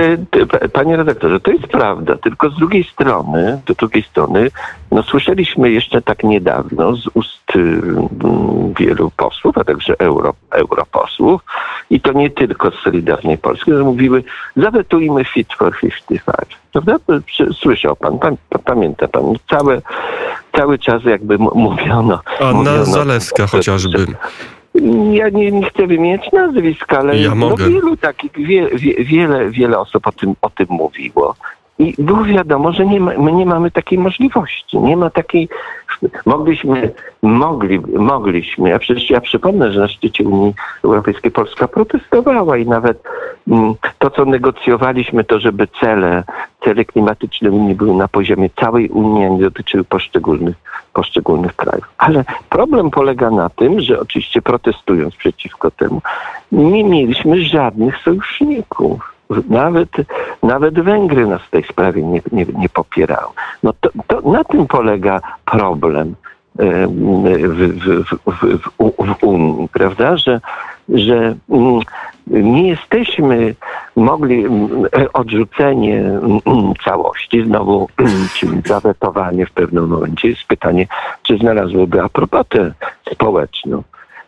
E, 0.61 0.69
panie 0.69 0.97
redaktorze, 0.97 1.41
to 1.41 1.51
jest 1.51 1.67
prawda, 1.67 2.17
tylko 2.17 2.51
z 2.51 2.57
drugiej 2.57 2.85
strony, 2.85 3.61
do 3.67 3.75
drugiej 3.75 4.03
strony, 4.03 4.51
no 4.91 5.03
słyszeliśmy 5.03 5.71
jeszcze 5.71 6.03
tak 6.03 6.25
niedawno 6.25 6.97
z 6.97 7.07
ust 7.15 7.39
wielu 8.79 9.11
posłów, 9.17 9.59
a 9.59 9.65
także 9.65 9.95
euro, 9.99 10.35
europosłów, 10.51 11.43
i 11.91 12.01
to 12.01 12.13
nie 12.13 12.31
tylko 12.31 12.71
z 12.71 12.75
Solidarnej 12.85 13.39
Polski, 13.39 13.73
że 13.73 13.83
mówiły, 13.83 14.25
zawetujmy 14.57 15.25
Fit 15.25 15.55
for 15.55 15.79
55. 15.81 16.59
Prawda? 16.73 16.97
Słyszał 17.53 17.97
pan, 17.97 18.19
pan, 18.19 18.37
pamięta 18.65 19.09
pan, 19.09 19.23
całe, 19.51 19.83
cały 20.57 20.79
czas 20.79 21.05
jakby 21.05 21.39
mówiono... 21.39 22.21
Anna 22.41 22.53
mówiono, 22.53 22.85
Zaleska 22.85 23.47
chociażby. 23.47 24.07
Ja 25.13 25.29
nie, 25.29 25.53
nie 25.53 25.71
chcę 25.71 25.87
wymieniać 25.87 26.33
nazwisk, 26.33 26.93
ale 26.93 27.19
ja 27.19 27.35
no 27.35 27.57
wielu 27.57 27.97
takich, 27.97 28.33
wie, 28.37 28.69
wie, 28.69 29.05
wiele, 29.05 29.51
wiele 29.51 29.79
osób 29.79 30.07
o 30.07 30.13
tym, 30.13 30.35
o 30.43 30.51
tym 30.51 30.67
mówiło. 30.71 31.35
I 31.79 31.95
było 31.99 32.25
wiadomo, 32.25 32.73
że 32.73 32.87
nie 32.87 33.01
ma, 33.01 33.13
my 33.19 33.33
nie 33.33 33.47
mamy 33.47 33.71
takiej 33.71 33.99
możliwości. 33.99 34.79
Nie 34.79 34.97
ma 34.97 35.11
takiej 35.11 35.49
Mogliśmy, 36.27 36.91
mogli, 37.23 37.81
mogliśmy, 37.81 38.75
a 38.75 38.79
przecież 38.79 39.11
ja 39.11 39.21
przypomnę, 39.21 39.73
że 39.73 39.81
na 39.81 39.89
szczycie 39.89 40.25
Unii 40.25 40.55
Europejskiej 40.85 41.31
Polska 41.31 41.69
protestowała 41.69 42.57
i 42.57 42.67
nawet 42.67 43.03
mm, 43.49 43.75
to, 43.99 44.11
co 44.11 44.25
negocjowaliśmy, 44.25 45.25
to 45.25 45.41
żeby 45.41 45.69
cele, 45.81 46.25
cele 46.65 46.85
klimatyczne 46.85 47.51
Unii 47.51 47.75
były 47.75 47.95
na 47.95 48.09
poziomie 48.09 48.51
całej 48.61 48.89
Unii, 48.89 49.25
a 49.25 49.29
nie 49.29 49.41
dotyczyły 49.41 49.85
poszczególnych, 49.85 50.57
poszczególnych 50.93 51.57
krajów. 51.57 51.89
Ale 51.99 52.25
problem 52.49 52.91
polega 52.91 53.31
na 53.31 53.49
tym, 53.49 53.81
że 53.81 54.01
oczywiście 54.01 54.43
protestując 54.43 55.17
przeciwko 55.17 55.71
temu, 55.71 56.03
nie 56.53 56.85
mieliśmy 56.85 57.45
żadnych 57.45 57.97
sojuszników. 58.03 59.18
Nawet, 59.49 59.89
nawet 60.43 60.81
Węgry 60.81 61.27
nas 61.27 61.43
w 61.43 61.51
tej 61.51 61.63
sprawie 61.63 62.03
nie, 62.03 62.21
nie, 62.33 62.47
nie 62.59 62.69
popierały. 62.69 63.33
No 63.63 63.73
to, 63.81 63.91
to 64.07 64.31
na 64.31 64.45
tym 64.45 64.67
polega 64.67 65.21
problem 65.45 66.15
w, 66.59 67.75
w, 67.77 68.17
w, 68.27 68.61
w, 69.19 69.25
Unii, 69.25 69.69
prawda? 69.73 70.17
Że, 70.17 70.41
że 70.89 71.35
mm, 71.51 71.81
nie 72.27 72.69
jesteśmy 72.69 73.55
mogli 73.97 74.45
odrzucenie 75.13 76.05
całości, 76.85 77.45
znowu 77.45 77.89
zawetowanie 78.67 79.47
w 79.47 79.51
pewnym 79.51 79.89
momencie. 79.89 80.29
Jest 80.29 80.45
pytanie, 80.45 80.87
czy 81.23 81.39
znalazłoby 81.39 82.03
aprobatę 82.03 82.73
społeczną. 83.13 83.83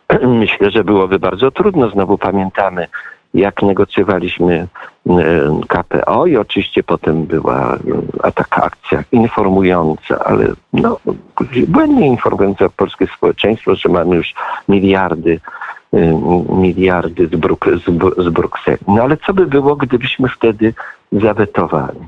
Myślę, 0.41 0.71
że 0.71 0.83
byłoby 0.83 1.19
bardzo 1.19 1.51
trudno. 1.51 1.89
Znowu 1.89 2.17
pamiętamy 2.17 2.87
jak 3.33 3.61
negocjowaliśmy 3.61 4.67
e, 5.09 5.17
KPO 5.67 6.25
i 6.25 6.37
oczywiście 6.37 6.83
potem 6.83 7.25
była 7.25 7.77
e, 8.23 8.31
taka 8.31 8.63
akcja 8.63 9.03
informująca, 9.11 10.19
ale 10.25 10.47
no, 10.73 10.97
błędnie 11.67 12.07
informująca 12.07 12.69
polskie 12.69 13.07
społeczeństwo, 13.17 13.75
że 13.75 13.89
mamy 13.89 14.15
już 14.15 14.33
miliardy 14.69 15.39
e, 15.93 15.99
miliardy 16.55 17.27
z, 17.27 17.35
Bruk 17.35 17.65
z, 17.65 18.23
z 18.23 18.29
Brukseli. 18.29 18.77
No 18.87 19.03
ale 19.03 19.17
co 19.17 19.33
by 19.33 19.45
było, 19.45 19.75
gdybyśmy 19.75 20.29
wtedy 20.29 20.73
zawetowali? 21.11 21.99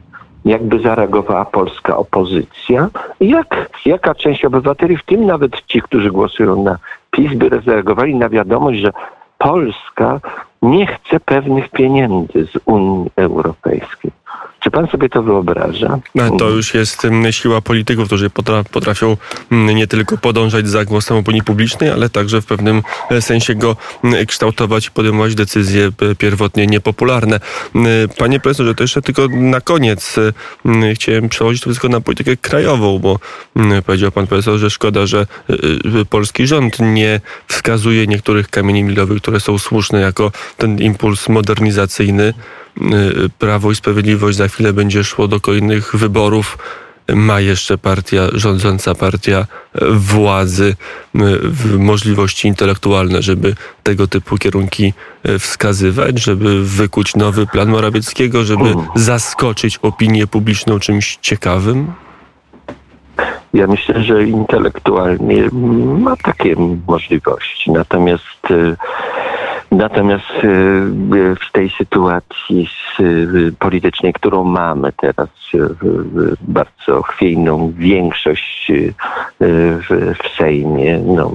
Jakby 0.45 0.79
zareagowała 0.79 1.45
polska 1.45 1.97
opozycja? 1.97 2.89
Jak, 3.19 3.69
jaka 3.85 4.15
część 4.15 4.45
obywateli, 4.45 4.97
w 4.97 5.03
tym 5.03 5.25
nawet 5.25 5.61
ci, 5.65 5.81
którzy 5.81 6.11
głosują 6.11 6.63
na 6.63 6.77
PiS, 7.11 7.33
by 7.33 7.61
zareagowali 7.65 8.15
na 8.15 8.29
wiadomość, 8.29 8.79
że 8.79 8.91
Polska 9.37 10.19
nie 10.63 10.87
chce 10.87 11.19
pewnych 11.19 11.69
pieniędzy 11.69 12.45
z 12.45 12.59
Unii 12.65 13.11
Europejskiej. 13.15 14.11
Czy 14.63 14.71
pan 14.71 14.87
sobie 14.87 15.09
to 15.09 15.23
wyobraża? 15.23 15.99
No, 16.15 16.37
to 16.37 16.49
już 16.49 16.73
jest 16.73 17.07
siła 17.31 17.61
polityków, 17.61 18.05
którzy 18.05 18.29
potrafią 18.71 19.17
nie 19.51 19.87
tylko 19.87 20.17
podążać 20.17 20.67
za 20.67 20.85
głosem 20.85 21.17
opinii 21.17 21.43
publicznej, 21.43 21.89
ale 21.89 22.09
także 22.09 22.41
w 22.41 22.45
pewnym 22.45 22.83
e, 23.09 23.21
sensie 23.21 23.55
go 23.55 23.75
kształtować 24.27 24.87
i 24.87 24.91
podejmować 24.91 25.35
decyzje 25.35 25.85
e, 26.11 26.15
pierwotnie 26.15 26.67
niepopularne. 26.67 27.39
Panie 28.17 28.39
profesorze, 28.39 28.75
to 28.75 28.83
jeszcze 28.83 29.01
tylko 29.01 29.27
na 29.27 29.61
koniec 29.61 30.15
chciałem 30.93 31.29
przełożyć 31.29 31.61
to 31.61 31.69
wszystko 31.69 31.89
na 31.89 32.01
politykę 32.01 32.37
krajową, 32.37 32.99
bo 32.99 33.19
powiedział 33.85 34.11
pan 34.11 34.27
profesor, 34.27 34.57
że 34.57 34.69
szkoda, 34.69 35.05
że 35.05 35.27
e, 35.49 36.05
polski 36.09 36.47
rząd 36.47 36.79
nie 36.79 37.21
wskazuje 37.47 38.07
niektórych 38.07 38.49
kamieni 38.49 38.83
milowych, 38.83 39.21
które 39.21 39.39
są 39.39 39.57
słuszne 39.59 40.01
jako 40.01 40.31
ten 40.57 40.79
impuls 40.79 41.29
modernizacyjny. 41.29 42.33
Y, 42.81 43.29
Prawo 43.39 43.71
i 43.71 43.75
Sprawiedliwość 43.75 44.37
za 44.37 44.47
chwilę 44.47 44.73
będzie 44.73 45.03
szło 45.03 45.27
do 45.27 45.39
kolejnych 45.39 45.95
wyborów. 45.95 46.57
Ma 47.13 47.39
jeszcze 47.39 47.77
partia, 47.77 48.21
rządząca 48.33 48.95
partia 48.95 49.45
władzy 49.91 50.75
y, 51.15 51.19
możliwości 51.79 52.47
intelektualne, 52.47 53.21
żeby 53.21 53.55
tego 53.83 54.07
typu 54.07 54.37
kierunki 54.37 54.93
y, 55.29 55.39
wskazywać, 55.39 56.19
żeby 56.19 56.63
wykuć 56.63 57.15
nowy 57.15 57.47
plan 57.47 57.69
Morawieckiego, 57.69 58.43
żeby 58.43 58.69
mm. 58.69 58.85
zaskoczyć 58.95 59.77
opinię 59.77 60.27
publiczną 60.27 60.79
czymś 60.79 61.17
ciekawym? 61.21 61.93
Ja 63.53 63.67
myślę, 63.67 64.03
że 64.03 64.23
intelektualnie 64.23 65.49
ma 65.99 66.15
takie 66.15 66.55
możliwości. 66.87 67.71
Natomiast 67.71 68.47
Natomiast 69.73 70.43
y, 70.43 70.47
y, 70.47 71.35
w 71.35 71.51
tej 71.51 71.69
sytuacji 71.69 72.69
y, 72.99 73.53
politycznej, 73.59 74.13
którą 74.13 74.43
mamy 74.43 74.91
teraz, 75.01 75.29
bardzo 76.41 77.01
chwiejną 77.01 77.73
większość 77.77 78.71
w, 79.39 80.17
Sejmie, 80.37 80.99
no, 81.05 81.31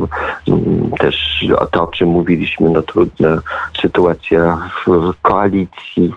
mm, 0.48 0.90
też 0.98 1.46
to, 1.70 1.82
o 1.82 1.86
czym 1.86 2.08
mówiliśmy, 2.08 2.70
no 2.70 2.82
trudna 2.82 3.40
sytuacja 3.80 4.70
w 4.86 5.12
koalicji, 5.22 6.14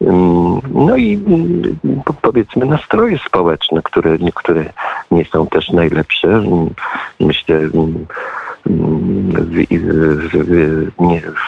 mm, 0.00 0.60
no 0.74 0.96
i 0.96 1.14
mm, 1.14 1.76
powiedzmy 2.22 2.66
nastroje 2.66 3.18
społeczne, 3.26 3.82
które, 3.82 4.18
które 4.34 4.64
nie 5.10 5.24
są 5.24 5.46
też 5.46 5.70
najlepsze. 5.70 6.42
Myślę, 7.20 7.60
w, 8.66 9.66
w, 10.32 10.90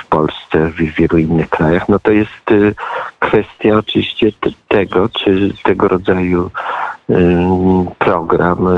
w 0.02 0.07
Polsce, 0.09 0.70
w 0.70 0.76
wielu 0.76 1.18
innych 1.18 1.48
krajach, 1.48 1.88
no 1.88 1.98
to 1.98 2.12
jest 2.12 2.50
y, 2.50 2.74
kwestia 3.18 3.76
oczywiście 3.76 4.33
tego, 4.68 5.09
czy 5.09 5.52
tego 5.62 5.88
rodzaju 5.88 6.50
y, 7.11 7.14
program 7.98 8.68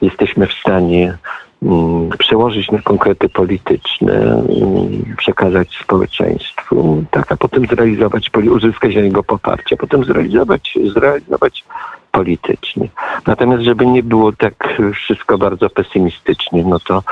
jesteśmy 0.00 0.46
w 0.46 0.52
stanie 0.52 1.18
mm, 1.62 2.08
przełożyć 2.18 2.70
na 2.70 2.78
konkrety 2.78 3.28
polityczne, 3.28 4.12
mm, 4.12 5.14
przekazać 5.16 5.78
społeczeństwu, 5.82 7.04
tak, 7.10 7.32
a 7.32 7.36
potem 7.36 7.66
zrealizować, 7.66 8.30
uzyskać 8.50 8.94
niego 8.94 9.22
poparcie, 9.22 9.76
potem 9.76 10.04
zrealizować, 10.04 10.78
zrealizować 10.94 11.64
politycznie. 12.12 12.88
Natomiast 13.26 13.62
żeby 13.62 13.86
nie 13.86 14.02
było 14.02 14.32
tak 14.32 14.68
wszystko 14.94 15.38
bardzo 15.38 15.70
pesymistycznie, 15.70 16.64
no 16.64 16.80
to 16.80 17.02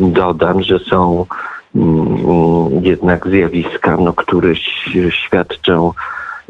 dodam, 0.00 0.62
że 0.62 0.78
są 0.78 1.26
mm, 1.76 2.84
jednak 2.84 3.28
zjawiska, 3.28 3.96
no, 3.96 4.12
które 4.12 4.54
świadczą 5.10 5.92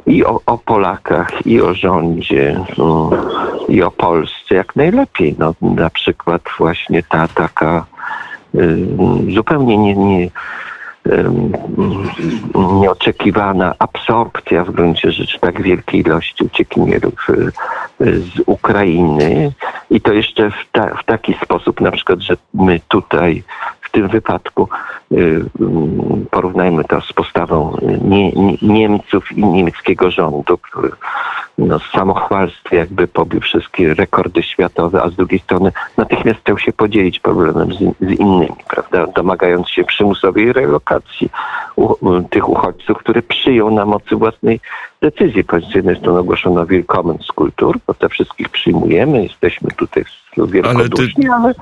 i 0.07 0.25
o, 0.25 0.41
o 0.47 0.59
Polakach, 0.59 1.47
i 1.47 1.61
o 1.61 1.75
rządzie, 1.75 2.61
no, 2.79 3.11
i 3.69 3.83
o 3.83 3.91
Polsce 3.91 4.55
jak 4.55 4.77
najlepiej. 4.77 5.35
No, 5.39 5.55
na 5.63 5.91
przykład 5.91 6.43
właśnie 6.59 7.03
ta 7.03 7.29
taka 7.29 7.87
y, 8.55 8.79
zupełnie 9.35 9.79
nie, 9.79 9.95
nie 9.95 10.31
nieoczekiwana 12.81 13.75
absorpcja 13.79 14.65
w 14.65 14.71
gruncie 14.71 15.13
rzeczy 15.13 15.41
tak 15.41 15.63
wielkiej 15.63 16.01
ilości 16.01 16.45
uciekinierów 16.45 17.27
y, 17.31 18.21
z 18.21 18.43
Ukrainy. 18.47 19.53
I 19.91 20.01
to 20.01 20.13
jeszcze 20.13 20.51
w, 20.51 20.55
ta, 20.73 20.95
w 20.95 21.05
taki 21.05 21.35
sposób 21.43 21.81
na 21.81 21.91
przykład, 21.91 22.21
że 22.21 22.37
my 22.55 22.81
tutaj 22.89 23.43
w 23.81 23.91
tym 23.91 24.09
wypadku 24.09 24.63
y, 24.63 24.92
porównajmy 26.31 26.85
to 26.85 27.01
z 27.01 27.13
postawą 27.13 27.77
nie, 28.03 28.33
nie, 28.33 28.57
Niemców 28.63 29.33
i 29.33 29.45
niemieckiego 29.45 30.11
rządu, 30.11 30.59
który 30.59 30.91
no, 31.59 31.79
samochwalstwie 31.79 32.77
jakby 32.77 33.09
pobił 33.09 33.41
wszystkie 33.41 33.95
rekordy 33.95 34.43
światowe, 34.43 35.03
a 35.03 35.09
z 35.09 35.17
drugiej 35.17 35.41
strony 35.41 35.73
natychmiast 35.97 36.41
chciał 36.41 36.59
się 36.59 36.73
podzielić 36.73 37.21
problemem 37.21 37.73
z, 37.73 37.79
z 37.79 38.11
innymi, 38.11 38.57
prawda, 38.69 39.07
domagając 39.07 39.69
się 39.69 39.85
przymusowej 39.85 40.53
relokacji 40.53 41.31
u, 41.77 42.23
tych 42.31 42.49
uchodźców, 42.49 42.99
które 42.99 43.23
przyjął 43.23 43.71
na 43.71 43.85
mocy 43.85 44.17
własnej 44.17 44.61
decyzji. 45.03 45.45
Z 45.73 45.75
jednej 45.75 45.97
strony 45.97 46.19
ogłoszono 46.19 46.67
Willkommen 46.67 47.19
z 47.29 47.33
kultur, 47.33 47.79
bo 47.87 47.95
te 47.95 48.09
wszystkich 48.09 48.49
przyjmujemy, 48.49 49.23
jesteśmy 49.23 49.71
tutaj 49.77 50.05
ale, 50.65 50.89
ty, 50.89 51.09
ale 51.33 51.55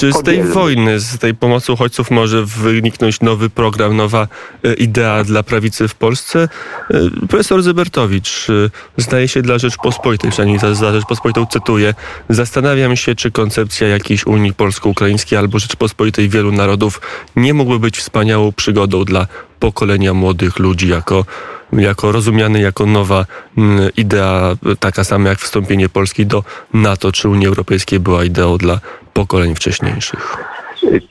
czy 0.00 0.12
z 0.12 0.22
tej 0.22 0.42
wojny, 0.42 1.00
z 1.00 1.18
tej 1.18 1.34
pomocy 1.34 1.72
uchodźców 1.72 2.10
może 2.10 2.44
wyniknąć 2.44 3.20
nowy 3.20 3.50
program, 3.50 3.96
nowa 3.96 4.28
e, 4.64 4.74
idea 4.74 5.24
dla 5.24 5.42
prawicy 5.42 5.88
w 5.88 5.94
Polsce? 5.94 6.48
E, 6.90 7.26
profesor 7.28 7.62
Zybertowicz, 7.62 8.50
e, 8.50 8.70
zdaje 8.96 9.28
się 9.28 9.42
dla 9.42 9.58
Rzeczpospolitej, 9.58 10.30
przynajmniej 10.30 10.58
za, 10.58 10.74
za 10.74 10.92
Rzeczpospolitą 10.92 11.46
cytuję, 11.46 11.94
zastanawiam 12.28 12.96
się, 12.96 13.14
czy 13.14 13.30
koncepcja 13.30 13.88
jakiejś 13.88 14.26
Unii 14.26 14.54
Polsko-Ukraińskiej 14.54 15.38
albo 15.38 15.58
Rzeczpospolitej 15.58 16.28
wielu 16.28 16.52
narodów 16.52 17.00
nie 17.36 17.54
mógłby 17.54 17.78
być 17.78 17.98
wspaniałą 17.98 18.52
przygodą 18.52 19.04
dla 19.04 19.26
pokolenia 19.58 20.14
młodych 20.14 20.58
ludzi 20.58 20.88
jako 20.88 21.24
jako 21.72 22.12
rozumiany 22.12 22.60
jako 22.60 22.86
nowa 22.86 23.24
mm, 23.58 23.88
idea, 23.96 24.56
taka 24.80 25.04
sama 25.04 25.28
jak 25.28 25.38
wstąpienie 25.38 25.88
Polski 25.88 26.26
do 26.26 26.44
NATO 26.74 27.12
czy 27.12 27.28
Unii 27.28 27.46
Europejskiej 27.46 28.00
była 28.00 28.24
ideą 28.24 28.58
dla 28.58 28.80
pokoleń 29.12 29.54
wcześniejszych. 29.54 30.36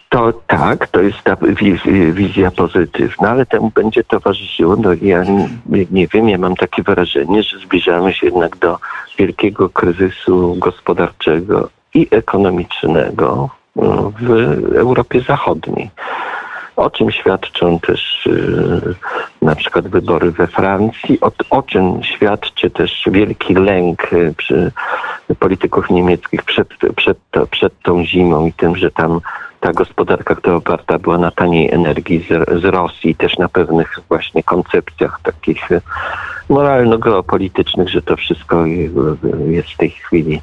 To 0.09 0.33
tak, 0.47 0.87
to 0.87 1.01
jest 1.01 1.21
ta 1.23 1.37
wizja 2.11 2.51
pozytywna, 2.51 3.29
ale 3.29 3.45
temu 3.45 3.71
będzie 3.75 4.03
towarzyszyło, 4.03 4.75
no 4.75 4.89
ja 5.01 5.23
nie, 5.91 6.07
wiem, 6.07 6.29
ja 6.29 6.37
mam 6.37 6.55
takie 6.55 6.83
wrażenie, 6.83 7.43
że 7.43 7.59
zbliżamy 7.59 8.13
się 8.13 8.25
jednak 8.25 8.57
do 8.57 8.79
wielkiego 9.17 9.69
kryzysu 9.69 10.55
gospodarczego 10.59 11.69
i 11.93 12.07
ekonomicznego 12.11 13.49
y, 13.77 13.81
w 14.21 14.75
Europie 14.75 15.21
Zachodniej. 15.21 15.89
O 16.77 16.89
czym 16.89 17.11
świadczą 17.11 17.79
też 17.79 18.25
y, 18.25 18.95
na 19.41 19.55
przykład 19.55 19.87
wybory 19.87 20.31
we 20.31 20.47
Francji, 20.47 21.19
o, 21.21 21.31
o 21.49 21.63
czym 21.63 22.03
świadczy 22.03 22.69
też 22.69 23.03
wielki 23.11 23.53
lęk 23.53 24.13
y, 24.13 24.35
polityków 25.39 25.89
niemieckich 25.89 26.43
przed, 26.43 26.67
przed, 26.95 27.17
to, 27.31 27.47
przed 27.47 27.81
tą 27.81 28.05
zimą 28.05 28.45
i 28.45 28.53
tym, 28.53 28.75
że 28.75 28.91
tam 28.91 29.21
ta 29.59 29.71
gospodarka, 29.71 30.35
która 30.35 30.55
oparta 30.55 30.99
była 30.99 31.17
na 31.17 31.31
taniej 31.31 31.71
energii 31.71 32.25
z, 32.29 32.61
z 32.61 32.65
Rosji, 32.65 33.15
też 33.15 33.37
na 33.37 33.49
pewnych 33.49 33.99
właśnie 34.07 34.43
koncepcjach 34.43 35.19
takich 35.23 35.71
y, 35.71 35.81
moralno-geopolitycznych, 36.49 37.89
że 37.89 38.01
to 38.01 38.15
wszystko 38.15 38.65
y, 38.65 38.89
jest 39.47 39.69
w 39.69 39.77
tej 39.77 39.89
chwili 39.89 40.41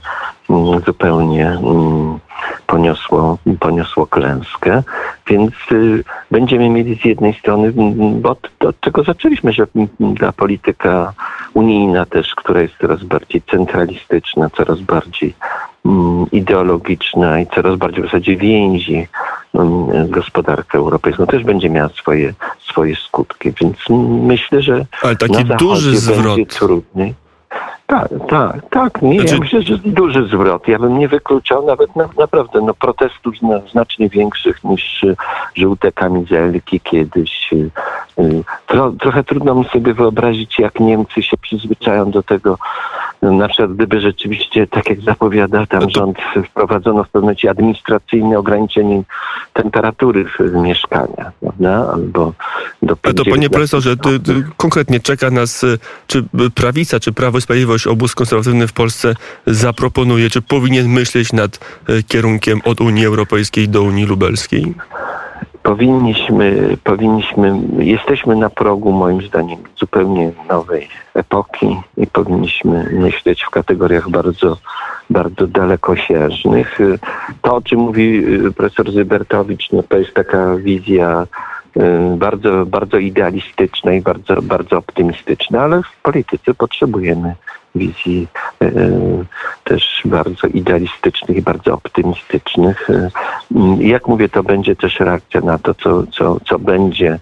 mm, 0.51 0.81
zupełnie 0.81 1.47
mm, 1.47 2.19
poniosło, 2.67 3.39
poniosło 3.61 4.07
klęskę. 4.07 4.83
Więc 5.27 5.53
y, 5.73 6.05
będziemy 6.31 6.69
mieli 6.69 6.99
z 7.01 7.05
jednej 7.05 7.35
strony, 7.35 7.69
mm, 7.69 8.21
bo 8.21 8.31
od, 8.31 8.81
czego 8.81 9.03
zaczęliśmy, 9.03 9.53
że 9.53 9.67
ta 10.21 10.33
polityka 10.33 11.13
unijna 11.55 12.07
też, 12.07 12.35
która 12.35 12.61
jest 12.61 12.75
coraz 12.81 13.05
bardziej 13.05 13.43
centralistyczna, 13.51 14.51
coraz 14.51 14.81
bardziej 14.81 15.35
ideologiczna 16.33 17.41
i 17.41 17.47
coraz 17.47 17.77
bardziej 17.77 18.03
w 18.03 18.07
zasadzie 18.07 18.37
więzi 18.37 19.09
mm, 19.55 20.11
gospodarkę 20.11 20.79
europejską, 20.79 21.27
też 21.27 21.45
będzie 21.45 21.71
miała 21.71 21.89
swoje, 21.89 22.35
swoje 22.71 22.97
skutki. 22.97 23.53
Więc 23.61 23.77
mm, 23.91 24.25
myślę, 24.25 24.63
że 24.63 24.87
Ale 25.03 25.17
taki 25.17 25.45
na 25.45 25.57
duży 25.57 25.91
będzie 25.91 26.01
zwrot. 26.01 26.49
trudniej. 26.49 27.15
Tak, 27.95 28.09
tak, 28.29 28.71
tak. 28.71 29.03
Nie, 29.03 29.21
Znaczy- 29.21 29.35
ja 29.35 29.41
myślę, 29.41 29.63
że 29.63 29.79
duży 29.79 30.27
zwrot. 30.27 30.69
Ja 30.69 30.79
bym 30.79 30.99
nie 30.99 31.09
wykluczał 31.09 31.67
nawet 31.67 31.97
na, 31.97 32.09
naprawdę 32.19 32.61
no, 32.61 32.75
protestów 32.75 33.39
zna, 33.39 33.61
znacznie 33.73 34.09
większych 34.09 34.65
niż 34.65 35.03
y, 35.03 35.17
żółte 35.55 35.93
kamizelki 35.93 36.81
kiedyś. 36.81 37.53
y, 37.53 37.71
y. 38.19 38.45
Tro, 38.67 38.93
trochę 39.01 39.25
trudno 39.25 39.55
mi 39.55 39.65
sobie 39.65 39.95
wyobrazić, 39.95 40.59
jak 40.59 40.81
Niemcy 40.81 41.23
się 41.23 41.37
przyzwyczają 41.37 42.11
do 42.11 42.23
tego, 42.23 42.59
no, 43.23 43.33
na 43.33 43.49
przykład 43.49 43.73
gdyby 43.75 44.01
rzeczywiście, 44.01 44.67
tak 44.67 44.91
jak 44.91 45.01
zapowiada 45.01 45.67
tam 45.67 45.81
No 45.81 45.87
to- 45.87 46.01
rząd, 46.01 46.19
wprowadzono 46.51 47.05
w 47.05 47.07
pewnym 47.09 47.23
momencie 47.23 47.51
administracyjne 47.51 48.39
ograniczenie 48.39 49.03
temperatury 49.53 50.25
w, 50.39 50.53
mieszkaniach, 50.55 51.33
prawda? 51.41 51.93
Albo 51.93 52.33
do 52.83 52.97
Ale 53.03 53.15
to 53.15 53.25
panie 53.25 53.49
19 53.49 53.49
profesorze, 53.51 53.97
ty, 53.97 54.21
ty, 54.21 54.45
konkretnie 54.57 55.01
czeka 55.01 55.31
nas, 55.31 55.65
czy 56.07 56.25
prawica, 56.55 57.01
czy 57.01 57.13
Prawo 57.13 57.39
i 57.39 57.41
Sprawiedliwość, 57.41 57.84
obóz 57.87 58.15
konserwatywny 58.15 58.67
w 58.67 58.73
Polsce 58.73 59.15
zaproponuje, 59.47 60.31
czy 60.31 60.43
powinien 60.43 60.89
myśleć 60.89 61.33
nad 61.33 61.59
y, 61.89 62.03
kierunkiem 62.03 62.61
od 62.65 62.81
Unii 62.81 63.07
Europejskiej 63.07 63.69
do 63.69 63.83
Unii 63.83 64.07
Lubelskiej? 64.07 64.75
powinniśmy, 65.65 66.77
powinniśmy, 66.85 67.61
jesteśmy 67.79 68.37
na 68.37 68.51
progu 68.51 68.93
moim 68.93 69.23
zdaniem 69.23 69.59
zupełnie 69.77 70.33
nowej 70.49 70.89
epoki 71.15 71.81
i 71.97 72.07
powinniśmy 72.07 72.91
myśleć 72.93 73.43
w 73.43 73.51
kategoriach 73.51 74.11
bardzo, 74.11 74.57
bardzo 75.11 75.47
dalekosiężnych. 75.47 76.79
To, 77.43 77.57
o 77.57 77.63
czym 77.63 77.81
mówi 77.81 78.25
y, 78.47 78.53
profesor 78.53 78.93
Zybertowicz, 78.93 79.73
no 79.73 79.83
to 79.83 79.99
jest 79.99 80.15
taka 80.15 80.57
wizja 80.57 81.27
y, 81.77 82.17
bardzo, 82.17 82.67
bardzo 82.67 82.99
idealistyczna 82.99 83.93
i 83.93 84.01
bardzo, 84.01 84.43
bardzo 84.43 84.79
optymistyczna, 84.79 85.61
ale 85.61 85.83
w 85.83 86.03
polityce 86.03 86.55
potrzebujemy 86.55 87.35
wizji 87.75 88.29
y, 88.63 89.25
też 89.65 90.03
bardzo 90.05 90.47
idealistycznych 90.47 91.37
i 91.37 91.43
bardzo 91.43 91.75
optymistycznych. 91.75 92.89
Mm, 93.57 93.83
Jak 93.83 94.09
mówię, 94.09 94.29
to 94.29 94.43
będzie 94.43 94.77
też 94.77 95.01
reakcja 95.01 95.41
na 95.41 95.59
to, 95.59 95.75
co, 95.75 96.07
co, 96.07 96.41
co 96.41 96.59
będzie. 96.59 97.19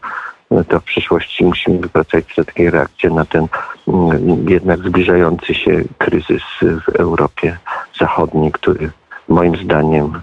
No 0.51 0.65
To 0.65 0.81
w 0.81 0.85
przyszłości 0.85 1.45
musimy 1.45 1.79
wypracować 1.79 2.25
strategię 2.33 2.71
reakcję 2.71 3.11
na 3.11 3.25
ten 3.25 3.47
mm, 3.89 4.49
jednak 4.49 4.79
zbliżający 4.79 5.55
się 5.55 5.85
kryzys 5.99 6.43
w 6.61 6.89
Europie 6.89 7.59
Zachodniej, 8.01 8.53
który 8.53 8.91
moim 9.29 9.57
zdaniem 9.57 10.23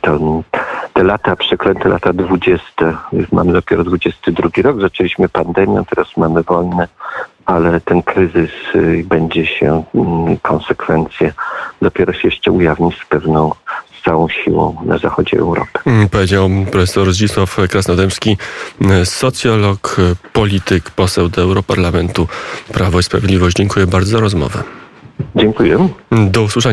to 0.00 0.18
te 0.92 1.04
lata, 1.04 1.36
przeklęte 1.36 1.88
lata 1.88 2.12
20, 2.12 2.62
już 3.12 3.32
mamy 3.32 3.52
dopiero 3.52 3.84
22 3.84 4.48
rok, 4.62 4.80
zaczęliśmy 4.80 5.28
pandemię, 5.28 5.82
teraz 5.90 6.16
mamy 6.16 6.42
wojnę, 6.42 6.88
ale 7.46 7.80
ten 7.80 8.02
kryzys 8.02 8.50
y, 8.74 9.04
będzie 9.08 9.46
się, 9.46 9.84
mm, 9.94 10.36
konsekwencje 10.36 11.32
dopiero 11.82 12.12
się 12.12 12.28
jeszcze 12.28 12.52
ujawni 12.52 12.92
z 12.92 13.08
pewną, 13.08 13.50
z 14.00 14.04
całą 14.04 14.28
siłą 14.28 14.76
na 14.84 14.98
zachodzie 14.98 15.38
Europy. 15.38 15.78
Mm, 15.86 16.08
Powiedział 16.08 16.50
profesor 16.72 17.12
Zdzisław 17.12 17.56
Krasnodębski, 17.70 18.36
y, 19.02 19.06
socjolog, 19.06 19.96
polityk, 20.32 20.90
poseł 20.90 21.28
do 21.28 21.42
Europarlamentu 21.42 22.28
Prawo 22.72 23.00
i 23.00 23.02
Sprawiedliwość. 23.02 23.56
Dziękuję 23.56 23.86
bardzo 23.86 24.10
za 24.10 24.20
rozmowę. 24.20 24.62
Dziękuję. 25.36 25.88
Do 26.10 26.42
usłyszenia. 26.42 26.72